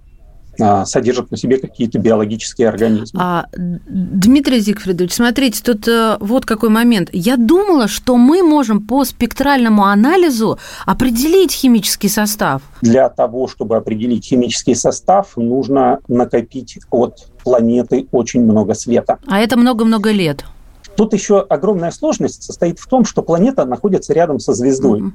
содержат 0.85 1.31
на 1.31 1.37
себе 1.37 1.57
какие-то 1.57 1.99
биологические 1.99 2.69
организмы. 2.69 3.19
А, 3.21 3.45
Дмитрий 3.55 4.59
Зигфридович, 4.59 5.13
смотрите, 5.13 5.61
тут 5.63 5.87
э, 5.87 6.17
вот 6.19 6.45
какой 6.45 6.69
момент. 6.69 7.09
Я 7.11 7.37
думала, 7.37 7.87
что 7.87 8.17
мы 8.17 8.43
можем 8.43 8.85
по 8.85 9.05
спектральному 9.05 9.85
анализу 9.85 10.59
определить 10.85 11.51
химический 11.51 12.09
состав. 12.09 12.61
Для 12.81 13.09
того, 13.09 13.47
чтобы 13.47 13.77
определить 13.77 14.25
химический 14.25 14.75
состав, 14.75 15.37
нужно 15.37 15.99
накопить 16.07 16.79
от 16.89 17.27
планеты 17.43 18.07
очень 18.11 18.41
много 18.43 18.73
света. 18.73 19.19
А 19.27 19.39
это 19.39 19.57
много-много 19.57 20.11
лет. 20.11 20.45
Тут 20.95 21.13
еще 21.13 21.41
огромная 21.41 21.91
сложность 21.91 22.43
состоит 22.43 22.79
в 22.79 22.87
том, 22.87 23.05
что 23.05 23.21
планета 23.21 23.65
находится 23.65 24.13
рядом 24.13 24.39
со 24.39 24.53
звездой. 24.53 25.01
Mm-hmm. 25.01 25.11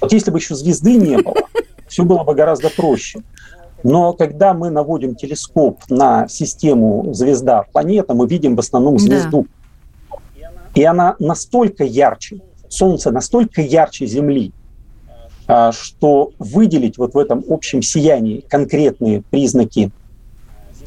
Вот 0.00 0.12
если 0.12 0.30
бы 0.30 0.38
еще 0.38 0.54
звезды 0.54 0.96
не 0.96 1.18
было, 1.18 1.36
все 1.88 2.04
было 2.04 2.24
бы 2.24 2.34
гораздо 2.34 2.70
проще. 2.70 3.22
Но 3.82 4.12
когда 4.12 4.54
мы 4.54 4.70
наводим 4.70 5.14
телескоп 5.14 5.80
на 5.88 6.28
систему 6.28 7.12
звезда-планета, 7.12 8.14
мы 8.14 8.26
видим 8.26 8.56
в 8.56 8.60
основном 8.60 8.98
звезду. 8.98 9.46
Да. 10.10 10.16
И 10.74 10.84
она 10.84 11.16
настолько 11.18 11.84
ярче, 11.84 12.40
Солнце 12.68 13.10
настолько 13.10 13.62
ярче 13.62 14.06
Земли, 14.06 14.52
а, 15.46 15.72
что 15.72 16.30
выделить 16.38 16.98
вот 16.98 17.14
в 17.14 17.18
этом 17.18 17.42
общем 17.48 17.82
сиянии 17.82 18.44
конкретные 18.48 19.22
признаки 19.22 19.90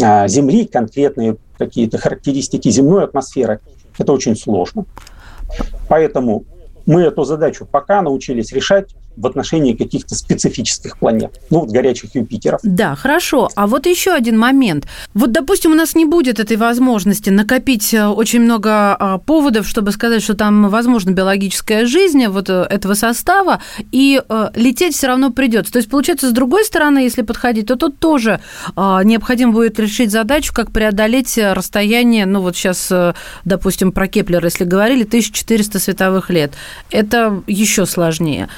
а, 0.02 0.28
Земли, 0.28 0.66
конкретные 0.66 1.38
какие-то 1.58 1.98
характеристики 1.98 2.70
земной 2.70 3.04
атмосферы, 3.04 3.60
это 3.98 4.14
очень 4.14 4.36
сложно. 4.36 4.86
Поэтому 5.88 6.46
мы 6.86 7.02
эту 7.02 7.24
задачу 7.26 7.68
пока 7.70 8.02
научились 8.02 8.52
решать 8.52 8.96
в 9.16 9.28
отношении 9.28 9.74
каких-то 9.74 10.16
специфических 10.16 10.98
планет, 10.98 11.40
ну 11.50 11.62
вот 11.62 11.72
горячих 11.72 12.16
Юпитеров. 12.16 12.62
Да, 12.64 12.96
хорошо. 12.96 13.50
А 13.56 13.68
вот 13.68 13.86
еще 13.86 14.12
один 14.12 14.38
момент. 14.38 14.88
Вот, 15.14 15.32
допустим, 15.32 15.72
у 15.72 15.76
нас 15.76 15.96
не 15.96 16.06
будет 16.06 16.40
этой 16.40 16.58
возможности 16.58 17.30
накопить 17.30 17.94
э, 17.94 18.08
очень 18.08 18.42
много 18.42 18.96
а, 18.96 19.18
поводов, 19.20 19.68
чтобы 19.68 19.92
сказать, 19.92 20.24
что 20.24 20.34
там 20.34 20.70
возможна 20.70 21.12
биологическая 21.12 21.86
жизнь 21.86 22.26
вот 22.28 22.50
э, 22.50 22.66
этого 22.70 22.94
состава, 22.94 23.62
и 23.92 24.22
э, 24.28 24.50
лететь 24.56 24.96
все 24.96 25.08
равно 25.08 25.32
придется. 25.32 25.74
То 25.74 25.80
есть, 25.80 25.90
получается, 25.90 26.30
с 26.30 26.32
другой 26.32 26.66
стороны, 26.66 27.00
если 27.00 27.22
подходить, 27.22 27.68
то 27.68 27.76
тут 27.76 28.00
тоже 28.00 28.40
а, 28.76 29.04
необходимо 29.04 29.52
будет 29.52 29.80
решить 29.80 30.12
задачу, 30.12 30.54
как 30.54 30.72
преодолеть 30.72 31.38
расстояние, 31.38 32.26
ну 32.26 32.42
вот 32.42 32.56
сейчас, 32.56 32.92
допустим, 33.46 33.92
про 33.92 34.08
Кеплера, 34.08 34.46
если 34.46 34.64
говорили, 34.64 35.04
1400 35.04 35.80
световых 35.80 36.30
лет. 36.30 36.54
Это 36.92 37.44
еще 37.48 37.86
сложнее 37.86 38.50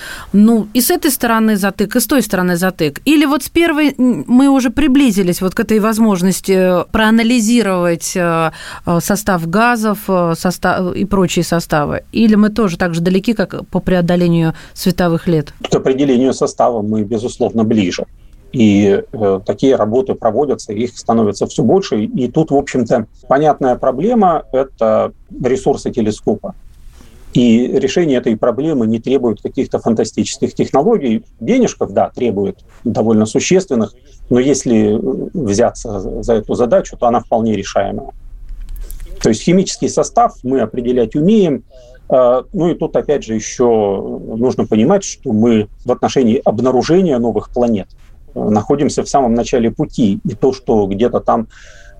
ну, 0.45 0.67
и 0.75 0.81
с 0.81 0.91
этой 0.91 1.09
стороны 1.09 1.55
затык, 1.55 1.95
и 1.95 1.99
с 1.99 2.05
той 2.05 2.21
стороны 2.21 2.55
затык. 2.55 3.01
Или 3.05 3.25
вот 3.25 3.41
с 3.41 3.49
первой 3.49 3.95
мы 3.97 4.49
уже 4.49 4.69
приблизились 4.69 5.41
вот 5.41 5.55
к 5.55 5.59
этой 5.59 5.79
возможности 5.79 6.85
проанализировать 6.91 8.15
э, 8.15 8.51
э, 8.85 8.99
состав 9.01 9.49
газов 9.49 9.99
э, 10.07 10.33
состав, 10.37 10.95
и 10.95 11.05
прочие 11.05 11.43
составы? 11.43 12.03
Или 12.11 12.35
мы 12.35 12.49
тоже 12.49 12.77
так 12.77 12.93
же 12.93 13.01
далеки, 13.01 13.33
как 13.33 13.67
по 13.69 13.79
преодолению 13.79 14.53
световых 14.73 15.27
лет? 15.27 15.51
К 15.71 15.75
определению 15.75 16.33
состава 16.33 16.83
мы, 16.83 17.03
безусловно, 17.03 17.63
ближе. 17.63 18.05
И 18.51 19.01
э, 19.11 19.39
такие 19.45 19.75
работы 19.75 20.13
проводятся, 20.13 20.73
их 20.73 20.95
становится 20.95 21.47
все 21.47 21.63
больше. 21.63 22.03
И 22.03 22.27
тут, 22.27 22.51
в 22.51 22.55
общем-то, 22.55 23.07
понятная 23.27 23.77
проблема– 23.77 24.43
это 24.51 25.11
ресурсы 25.43 25.89
телескопа. 25.89 26.53
И 27.35 27.67
решение 27.67 28.17
этой 28.17 28.37
проблемы 28.37 28.87
не 28.87 28.99
требует 28.99 29.41
каких-то 29.41 29.79
фантастических 29.79 30.53
технологий. 30.53 31.23
Денежков, 31.39 31.91
да, 31.91 32.09
требует 32.09 32.59
довольно 32.85 33.25
существенных, 33.25 33.93
но 34.29 34.39
если 34.39 34.97
взяться 35.33 36.23
за 36.23 36.33
эту 36.33 36.55
задачу, 36.55 36.95
то 36.97 37.07
она 37.07 37.19
вполне 37.19 37.55
решаемая. 37.55 38.13
То 39.21 39.29
есть 39.29 39.41
химический 39.41 39.89
состав 39.89 40.35
мы 40.43 40.61
определять 40.61 41.15
умеем. 41.15 41.65
А, 42.07 42.43
ну 42.53 42.69
и 42.69 42.75
тут, 42.75 42.95
опять 42.95 43.25
же, 43.25 43.35
еще 43.35 44.19
нужно 44.37 44.65
понимать, 44.65 45.03
что 45.03 45.33
мы 45.33 45.67
в 45.83 45.91
отношении 45.91 46.41
обнаружения 46.43 47.19
новых 47.19 47.49
планет 47.49 47.87
находимся 48.35 49.03
в 49.03 49.09
самом 49.09 49.33
начале 49.33 49.71
пути. 49.71 50.19
И 50.23 50.35
то, 50.35 50.53
что 50.53 50.85
где-то 50.87 51.19
там 51.19 51.47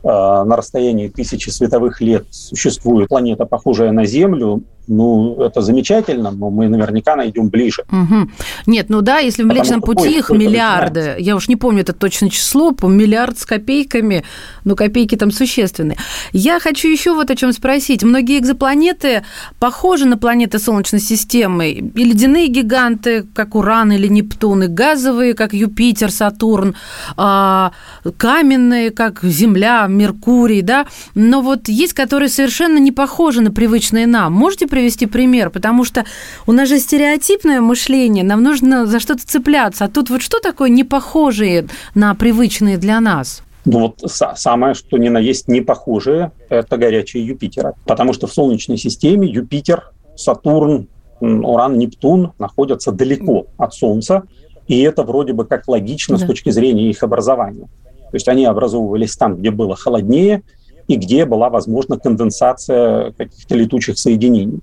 а, 0.04 0.44
на 0.44 0.56
расстоянии 0.56 1.08
тысячи 1.08 1.50
световых 1.50 2.02
лет 2.02 2.26
существует 2.30 3.10
планета, 3.10 3.46
похожая 3.46 3.92
на 3.92 4.06
Землю, 4.06 4.64
ну, 4.88 5.42
это 5.42 5.62
замечательно, 5.62 6.32
но 6.32 6.50
мы 6.50 6.68
наверняка 6.68 7.16
найдем 7.16 7.50
ближе. 7.50 7.84
Угу. 7.92 8.30
Нет, 8.68 8.90
ну 8.90 9.02
да, 9.02 9.20
если 9.20 9.44
в 9.44 9.48
Млечном 9.48 9.82
Пути 9.82 10.18
их 10.18 10.30
миллиарды, 10.30 11.00
начинается. 11.00 11.24
я 11.24 11.36
уж 11.36 11.48
не 11.48 11.56
помню 11.56 11.82
это 11.82 11.94
точное 11.94 12.30
число, 12.30 12.72
по 12.72 12.88
миллиард 12.88 13.38
с 13.38 13.46
копейками, 13.46 14.24
но 14.64 14.76
копейки 14.76 15.16
там 15.16 15.32
существенные. 15.32 15.98
Я 16.32 16.60
хочу 16.60 16.88
еще 16.88 17.14
вот 17.14 17.30
о 17.32 17.36
чем 17.36 17.54
спросить. 17.54 18.04
Многие 18.04 18.40
экзопланеты 18.40 19.24
похожи 19.60 20.06
на 20.06 20.18
планеты 20.18 20.60
Солнечной 20.60 21.02
системы, 21.02 21.70
и 21.70 22.04
ледяные 22.04 22.48
гиганты, 22.48 23.26
как 23.34 23.56
Уран 23.56 23.92
или 23.92 24.08
Нептун, 24.08 24.64
и 24.64 24.68
газовые, 24.68 25.34
как 25.34 25.54
Юпитер, 25.54 26.12
Сатурн, 26.12 26.76
а, 27.18 27.72
каменные, 28.18 28.92
как 28.92 29.24
Земля, 29.24 29.88
Меркурий, 29.88 30.62
да, 30.62 30.88
но 31.16 31.42
вот 31.42 31.68
есть, 31.68 31.94
которые 31.94 32.30
совершенно 32.30 32.78
не 32.78 32.92
похожи 32.92 33.42
на 33.42 33.52
привычные 33.52 34.08
нам. 34.08 34.34
Можете 34.34 34.68
привести 34.76 35.06
пример? 35.06 35.50
Потому 35.52 35.86
что 35.86 36.04
у 36.46 36.52
нас 36.52 36.68
же 36.68 36.80
стереотипное 36.80 37.62
мышление, 37.62 38.26
нам 38.26 38.44
нужно 38.44 38.86
за 38.86 39.00
что-то 39.00 39.26
цепляться. 39.26 39.86
А 39.86 39.88
тут 39.88 40.10
вот 40.10 40.22
что 40.22 40.42
такое 40.42 40.68
не 40.68 40.84
похожие 40.84 41.68
на 41.94 42.14
привычные 42.14 42.78
для 42.78 43.00
нас? 43.00 43.42
Ну 43.64 43.80
вот 43.80 44.02
самое, 44.12 44.74
что 44.74 44.98
ни 44.98 45.08
на 45.08 45.18
есть 45.18 45.48
не 45.48 45.62
похожее, 45.62 46.34
это 46.50 46.76
горячие 46.76 47.26
Юпитера. 47.26 47.74
Потому 47.86 48.12
что 48.12 48.28
в 48.28 48.34
Солнечной 48.34 48.78
системе 48.78 49.30
Юпитер, 49.30 49.92
Сатурн, 50.18 50.90
Уран, 51.22 51.78
Нептун 51.78 52.34
находятся 52.38 52.92
далеко 52.92 53.48
от 53.58 53.74
Солнца, 53.74 54.24
и 54.68 54.82
это 54.82 55.04
вроде 55.04 55.32
бы 55.32 55.46
как 55.46 55.70
логично 55.70 56.18
да. 56.18 56.26
с 56.26 56.28
точки 56.28 56.50
зрения 56.50 56.90
их 56.90 57.02
образования. 57.02 57.70
То 58.12 58.18
есть 58.18 58.28
они 58.28 58.44
образовывались 58.44 59.16
там, 59.16 59.38
где 59.38 59.52
было 59.52 59.78
холоднее, 59.78 60.44
и 60.88 60.96
где 60.96 61.26
была 61.26 61.50
возможна 61.50 61.98
конденсация 61.98 63.12
каких-то 63.12 63.56
летучих 63.56 63.98
соединений. 63.98 64.60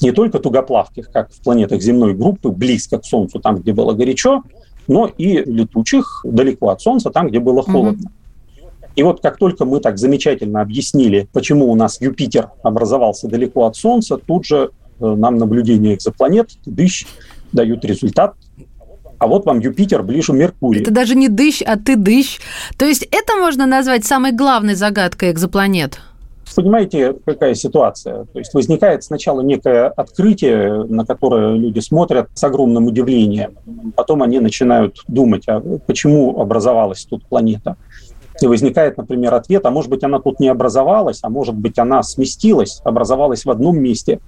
Не 0.00 0.12
только 0.12 0.38
тугоплавких, 0.38 1.10
как 1.10 1.32
в 1.32 1.40
планетах 1.42 1.80
земной 1.80 2.14
группы, 2.14 2.48
близко 2.50 2.98
к 2.98 3.04
Солнцу, 3.04 3.40
там, 3.40 3.58
где 3.58 3.72
было 3.72 3.92
горячо, 3.92 4.42
но 4.86 5.06
и 5.06 5.38
летучих 5.38 6.24
далеко 6.24 6.70
от 6.70 6.80
Солнца, 6.80 7.10
там, 7.10 7.28
где 7.28 7.40
было 7.40 7.62
холодно. 7.62 8.08
Mm-hmm. 8.08 8.24
И 8.96 9.02
вот 9.02 9.20
как 9.20 9.38
только 9.38 9.64
мы 9.64 9.80
так 9.80 9.98
замечательно 9.98 10.60
объяснили, 10.60 11.28
почему 11.32 11.70
у 11.70 11.74
нас 11.74 12.00
Юпитер 12.00 12.50
образовался 12.62 13.28
далеко 13.28 13.66
от 13.66 13.76
Солнца, 13.76 14.18
тут 14.18 14.46
же 14.46 14.70
э, 15.00 15.14
нам 15.14 15.36
наблюдения 15.36 15.94
экзопланет, 15.94 16.50
дыщ, 16.64 17.06
дают 17.52 17.84
результат, 17.84 18.34
а 19.18 19.26
вот 19.26 19.46
вам 19.46 19.60
Юпитер 19.60 20.02
ближе 20.02 20.32
Меркурию. 20.32 20.82
Это 20.82 20.90
даже 20.90 21.14
не 21.14 21.28
дыщ, 21.28 21.62
а 21.64 21.76
ты 21.76 21.96
дыщ. 21.96 22.40
То 22.76 22.84
есть 22.84 23.06
это 23.10 23.36
можно 23.36 23.66
назвать 23.66 24.04
самой 24.04 24.32
главной 24.32 24.74
загадкой 24.74 25.30
экзопланет? 25.30 26.00
Понимаете, 26.54 27.14
какая 27.24 27.54
ситуация? 27.54 28.26
То 28.26 28.38
есть 28.38 28.54
возникает 28.54 29.02
сначала 29.02 29.40
некое 29.40 29.88
открытие, 29.88 30.84
на 30.84 31.04
которое 31.04 31.56
люди 31.56 31.80
смотрят 31.80 32.28
с 32.34 32.44
огромным 32.44 32.86
удивлением. 32.86 33.56
Потом 33.96 34.22
они 34.22 34.40
начинают 34.40 35.02
думать, 35.08 35.44
а 35.48 35.60
почему 35.86 36.40
образовалась 36.40 37.06
тут 37.06 37.24
планета. 37.26 37.76
И 38.40 38.46
возникает, 38.46 38.96
например, 38.96 39.34
ответ, 39.34 39.64
а 39.64 39.70
может 39.70 39.90
быть 39.90 40.02
она 40.02 40.18
тут 40.18 40.40
не 40.40 40.48
образовалась, 40.48 41.20
а 41.22 41.28
может 41.28 41.54
быть 41.54 41.78
она 41.78 42.02
сместилась, 42.02 42.80
образовалась 42.84 43.44
в 43.44 43.50
одном 43.50 43.78
месте, 43.78 44.20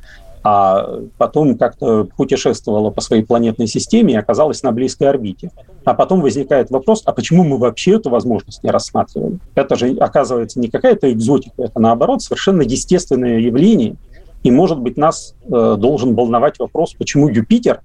а 0.48 1.00
потом 1.18 1.58
как-то 1.58 2.04
путешествовала 2.16 2.90
по 2.90 3.00
своей 3.00 3.24
планетной 3.24 3.66
системе 3.66 4.14
и 4.14 4.16
оказалась 4.16 4.62
на 4.62 4.70
близкой 4.70 5.08
орбите. 5.08 5.50
А 5.84 5.92
потом 5.92 6.20
возникает 6.20 6.70
вопрос, 6.70 7.02
а 7.04 7.10
почему 7.10 7.42
мы 7.42 7.58
вообще 7.58 7.96
эту 7.96 8.10
возможность 8.10 8.62
не 8.62 8.70
рассматривали? 8.70 9.40
Это 9.56 9.74
же, 9.74 9.96
оказывается, 9.96 10.60
не 10.60 10.68
какая-то 10.68 11.12
экзотика, 11.12 11.64
это, 11.64 11.80
наоборот, 11.80 12.22
совершенно 12.22 12.62
естественное 12.62 13.40
явление. 13.40 13.96
И, 14.44 14.52
может 14.52 14.78
быть, 14.78 14.96
нас 14.96 15.34
э, 15.42 15.76
должен 15.76 16.14
волновать 16.14 16.60
вопрос, 16.60 16.94
почему 16.94 17.28
Юпитер 17.28 17.80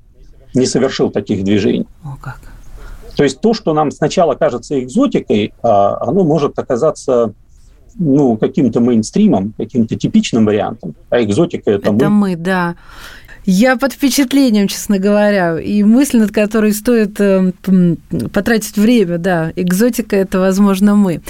не 0.54 0.68
совершил 0.68 1.10
таких 1.10 1.44
движений. 1.44 1.88
О, 2.04 2.16
как. 2.22 2.40
То 3.18 3.24
есть 3.24 3.42
то, 3.42 3.56
что 3.56 3.74
нам 3.74 3.90
сначала 3.90 4.36
кажется 4.36 4.80
экзотикой, 4.80 5.48
э, 5.48 5.52
оно 5.68 6.24
может 6.24 6.60
оказаться 6.60 7.34
ну, 7.96 8.38
каким-то 8.38 8.80
мейнстримом, 8.80 9.54
каким-то 9.58 9.96
типичным 9.96 10.46
вариантом, 10.46 10.96
а 11.10 11.22
экзотика 11.24 11.72
это, 11.72 11.90
это 11.90 12.10
мы. 12.10 12.10
мы, 12.10 12.36
да. 12.36 12.76
Я 13.46 13.76
под 13.76 13.94
впечатлением, 13.94 14.68
честно 14.68 15.00
говоря, 15.00 15.60
и 15.60 15.82
мысль, 15.82 16.20
над 16.20 16.32
которой 16.32 16.74
стоит 16.74 17.20
э, 17.20 17.54
потратить 18.32 18.78
время, 18.78 19.18
да, 19.18 19.52
экзотика– 19.56 20.16
это, 20.18 20.40
возможно, 20.40 20.96
мы. 20.96 21.22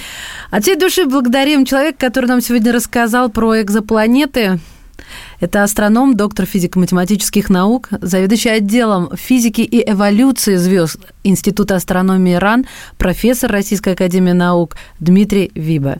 От 0.50 0.64
всей 0.64 0.76
души 0.76 1.06
благодарим 1.06 1.64
человека, 1.64 1.98
который 1.98 2.26
нам 2.26 2.42
сегодня 2.42 2.74
рассказал 2.74 3.30
про 3.30 3.62
экзопланеты. 3.62 4.60
Это 5.40 5.64
астроном, 5.64 6.16
доктор 6.16 6.46
физико-математических 6.46 7.50
наук, 7.50 7.90
заведующий 8.02 8.50
отделом 8.50 9.10
физики 9.16 9.62
и 9.62 9.90
эволюции 9.90 10.56
звезд 10.56 11.00
Института 11.24 11.76
астрономии 11.76 12.36
РАН, 12.36 12.66
профессор 12.98 13.52
Российской 13.52 13.94
академии 13.94 14.34
наук 14.34 14.76
Дмитрий 15.00 15.52
Виба. 15.56 16.00